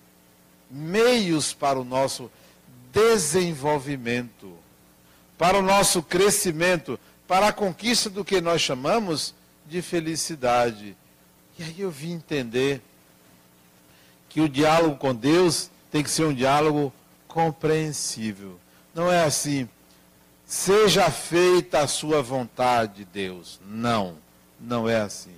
meios 0.69 1.53
para 1.53 1.79
o 1.79 1.83
nosso 1.83 2.29
desenvolvimento, 2.91 4.55
para 5.37 5.57
o 5.57 5.61
nosso 5.61 6.03
crescimento, 6.03 6.99
para 7.27 7.47
a 7.47 7.53
conquista 7.53 8.09
do 8.09 8.23
que 8.23 8.39
nós 8.39 8.61
chamamos 8.61 9.33
de 9.65 9.81
felicidade. 9.81 10.95
E 11.57 11.63
aí 11.63 11.75
eu 11.79 11.89
vim 11.89 12.13
entender 12.13 12.81
que 14.29 14.41
o 14.41 14.49
diálogo 14.49 14.95
com 14.97 15.13
Deus 15.13 15.69
tem 15.91 16.03
que 16.03 16.09
ser 16.09 16.25
um 16.25 16.33
diálogo 16.33 16.93
compreensível. 17.27 18.59
Não 18.93 19.11
é 19.11 19.23
assim, 19.23 19.67
seja 20.45 21.09
feita 21.09 21.79
a 21.79 21.87
sua 21.87 22.21
vontade, 22.21 23.05
Deus. 23.05 23.59
Não 23.65 24.22
não 24.63 24.87
é 24.87 25.01
assim. 25.01 25.33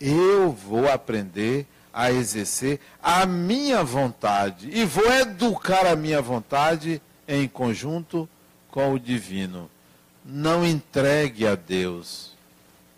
Eu 0.00 0.52
vou 0.52 0.90
aprender 0.90 1.66
a 1.92 2.10
exercer 2.10 2.80
a 3.02 3.24
minha 3.24 3.84
vontade 3.84 4.68
e 4.72 4.84
vou 4.84 5.12
educar 5.12 5.86
a 5.86 5.94
minha 5.94 6.20
vontade 6.20 7.00
em 7.26 7.46
conjunto 7.46 8.28
com 8.70 8.92
o 8.92 8.98
divino. 8.98 9.70
Não 10.24 10.64
entregue 10.66 11.46
a 11.46 11.54
Deus. 11.54 12.32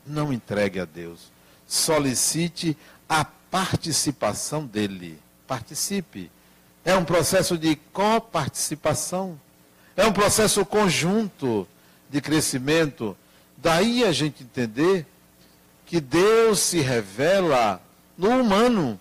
Não 0.06 0.32
entregue 0.32 0.80
a 0.80 0.84
Deus. 0.84 1.30
Solicite 1.66 2.76
a 3.08 3.24
participação 3.24 4.64
dele. 4.64 5.18
Participe. 5.46 6.30
É 6.84 6.96
um 6.96 7.04
processo 7.04 7.58
de 7.58 7.76
coparticipação. 7.92 9.38
É 9.96 10.06
um 10.06 10.12
processo 10.12 10.64
conjunto 10.64 11.66
de 12.08 12.20
crescimento. 12.20 13.16
Daí 13.56 14.04
a 14.04 14.12
gente 14.12 14.42
entender 14.42 15.06
que 15.86 16.00
Deus 16.00 16.58
se 16.60 16.80
revela 16.80 17.80
no 18.18 18.28
humano. 18.28 19.00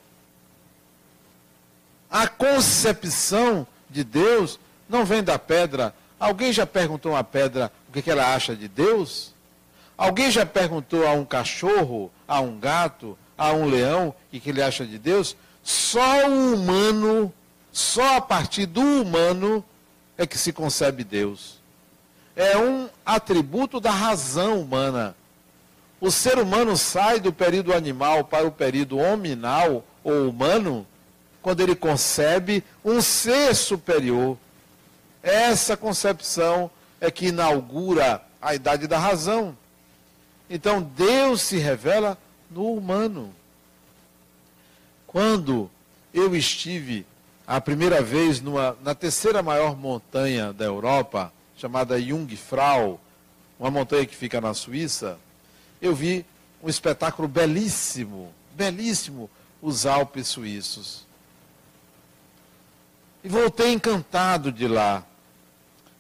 A 2.10 2.28
concepção 2.28 3.68
de 3.90 4.04
Deus 4.04 4.60
não 4.88 5.04
vem 5.04 5.24
da 5.24 5.38
pedra. 5.38 5.94
Alguém 6.20 6.54
já 6.54 6.66
perguntou 6.66 7.16
a 7.16 7.24
pedra 7.24 7.72
o 7.90 7.92
que 7.92 8.10
ela 8.10 8.34
acha 8.34 8.56
de 8.56 8.68
Deus? 8.68 9.34
Alguém 9.98 10.30
já 10.30 10.46
perguntou 10.46 11.08
a 11.08 11.12
um 11.12 11.26
cachorro, 11.26 12.12
a 12.28 12.40
um 12.40 12.60
gato, 12.60 13.18
a 13.38 13.52
um 13.52 13.66
leão 13.66 14.14
o 14.32 14.40
que 14.40 14.50
ele 14.50 14.62
acha 14.62 14.86
de 14.86 14.98
Deus? 14.98 15.36
Só 15.64 16.28
o 16.28 16.54
humano, 16.54 17.34
só 17.72 18.18
a 18.18 18.22
partir 18.22 18.66
do 18.66 18.82
humano 18.82 19.64
é 20.18 20.28
que 20.28 20.38
se 20.38 20.54
concebe 20.54 21.04
Deus. 21.04 21.60
É 22.36 22.58
um 22.58 22.90
atributo 23.06 23.80
da 23.80 23.92
razão 23.92 24.62
humana. 24.62 25.16
O 26.00 26.12
ser 26.12 26.38
humano 26.38 26.76
sai 26.76 27.20
do 27.20 27.32
período 27.32 27.74
animal 27.74 28.24
para 28.26 28.46
o 28.46 28.52
período 28.52 28.98
hominal 28.98 29.84
ou 30.04 30.30
humano 30.30 30.86
quando 31.42 31.62
ele 31.62 31.76
concebe 31.76 32.64
um 32.84 33.02
ser 33.02 33.56
superior. 33.56 34.38
Essa 35.22 35.78
concepção 35.78 36.70
é 37.00 37.10
que 37.10 37.28
inaugura 37.28 38.22
a 38.42 38.54
idade 38.54 38.88
da 38.88 39.00
razão. 39.00 39.58
Então 40.50 40.82
Deus 40.82 41.42
se 41.42 41.58
revela 41.58 42.18
no 42.52 42.74
humano. 42.74 43.34
Quando 45.08 45.70
eu 46.14 46.36
estive 46.36 47.06
a 47.48 47.62
primeira 47.62 48.02
vez 48.02 48.42
numa, 48.42 48.76
na 48.84 48.96
terceira 48.96 49.42
maior 49.42 49.76
montanha 49.78 50.52
da 50.52 50.66
Europa, 50.66 51.32
chamada 51.58 52.02
Jungfrau, 52.02 53.00
uma 53.60 53.72
montanha 53.72 54.06
que 54.06 54.16
fica 54.16 54.42
na 54.42 54.54
Suíça, 54.54 55.18
eu 55.82 55.94
vi 55.96 56.26
um 56.64 56.70
espetáculo 56.70 57.28
belíssimo, 57.28 58.34
belíssimo, 58.54 59.30
os 59.62 59.86
Alpes 59.86 60.28
suíços. 60.28 61.06
E 63.24 63.28
voltei 63.28 63.74
encantado 63.74 64.52
de 64.52 64.68
lá. 64.68 65.04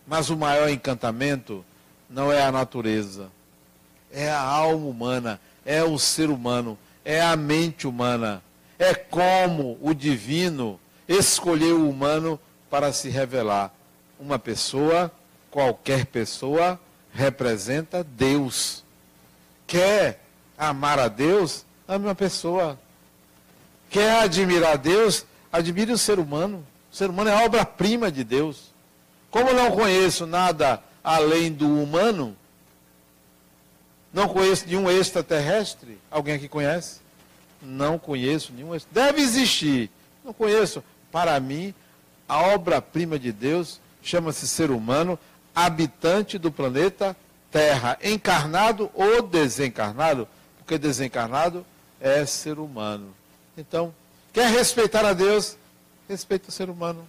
Mas 0.07 0.29
o 0.29 0.37
maior 0.37 0.69
encantamento 0.69 1.65
não 2.07 2.31
é 2.31 2.43
a 2.43 2.51
natureza, 2.51 3.31
é 4.11 4.29
a 4.29 4.39
alma 4.39 4.85
humana, 4.85 5.41
é 5.65 5.83
o 5.83 5.97
ser 5.97 6.29
humano, 6.29 6.77
é 7.03 7.21
a 7.21 7.35
mente 7.35 7.87
humana, 7.87 8.43
é 8.77 8.93
como 8.93 9.79
o 9.81 9.93
divino 9.93 10.79
escolheu 11.07 11.81
o 11.81 11.89
humano 11.89 12.39
para 12.69 12.93
se 12.93 13.09
revelar. 13.09 13.73
Uma 14.19 14.37
pessoa, 14.37 15.11
qualquer 15.49 16.05
pessoa, 16.05 16.79
representa 17.11 18.03
Deus. 18.03 18.84
Quer 19.67 20.21
amar 20.57 20.99
a 20.99 21.07
Deus? 21.07 21.65
Ame 21.87 22.05
uma 22.05 22.15
pessoa. 22.15 22.79
Quer 23.89 24.23
admirar 24.23 24.77
Deus? 24.77 25.25
Admire 25.51 25.91
o 25.91 25.97
ser 25.97 26.19
humano. 26.19 26.65
O 26.91 26.95
ser 26.95 27.09
humano 27.09 27.29
é 27.29 27.45
obra-prima 27.45 28.11
de 28.11 28.23
Deus. 28.23 28.73
Como 29.29 29.53
não 29.53 29.71
conheço 29.71 30.25
nada 30.25 30.81
além 31.03 31.51
do 31.51 31.67
humano, 31.67 32.35
não 34.13 34.29
conheço 34.29 34.65
nenhum 34.65 34.89
extraterrestre. 34.89 35.99
Alguém 36.09 36.35
aqui 36.35 36.47
conhece? 36.47 37.01
Não 37.61 37.99
conheço 37.99 38.53
nenhum. 38.53 38.71
Deve 38.91 39.21
existir. 39.21 39.89
Não 40.23 40.33
conheço. 40.33 40.83
Para 41.11 41.37
mim, 41.39 41.73
a 42.27 42.39
obra-prima 42.41 43.19
de 43.19 43.31
Deus 43.31 43.79
chama-se 44.01 44.47
ser 44.47 44.71
humano, 44.71 45.19
habitante 45.53 46.37
do 46.37 46.51
planeta 46.51 47.15
Terra, 47.55 47.97
encarnado 48.03 48.91
ou 48.93 49.21
desencarnado, 49.21 50.27
porque 50.57 50.77
desencarnado 50.77 51.65
é 52.01 52.25
ser 52.25 52.59
humano. 52.59 53.15
Então, 53.57 53.95
quer 54.33 54.51
respeitar 54.51 55.05
a 55.05 55.13
Deus? 55.13 55.55
Respeita 56.09 56.49
o 56.49 56.51
ser 56.51 56.69
humano. 56.69 57.07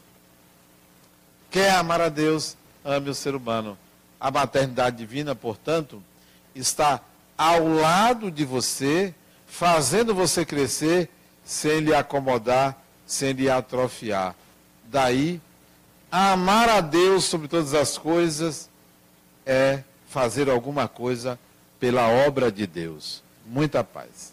Quer 1.50 1.72
amar 1.72 2.00
a 2.00 2.08
Deus? 2.08 2.56
Ame 2.84 3.10
o 3.10 3.14
ser 3.14 3.34
humano. 3.34 3.76
A 4.20 4.30
maternidade 4.30 4.98
divina, 4.98 5.34
portanto, 5.34 6.00
está 6.54 7.00
ao 7.36 7.66
lado 7.66 8.30
de 8.30 8.44
você, 8.44 9.12
fazendo 9.48 10.14
você 10.14 10.44
crescer 10.44 11.10
sem 11.44 11.80
lhe 11.80 11.92
acomodar, 11.92 12.80
sem 13.04 13.32
lhe 13.32 13.50
atrofiar. 13.50 14.36
Daí, 14.84 15.40
amar 16.08 16.68
a 16.68 16.80
Deus 16.80 17.24
sobre 17.24 17.48
todas 17.48 17.74
as 17.74 17.98
coisas 17.98 18.70
é 19.44 19.82
fazer 20.16 20.48
alguma 20.48 20.88
coisa 20.88 21.38
pela 21.78 22.08
obra 22.08 22.50
de 22.50 22.66
Deus. 22.66 23.22
Muita 23.44 23.84
paz. 23.84 24.32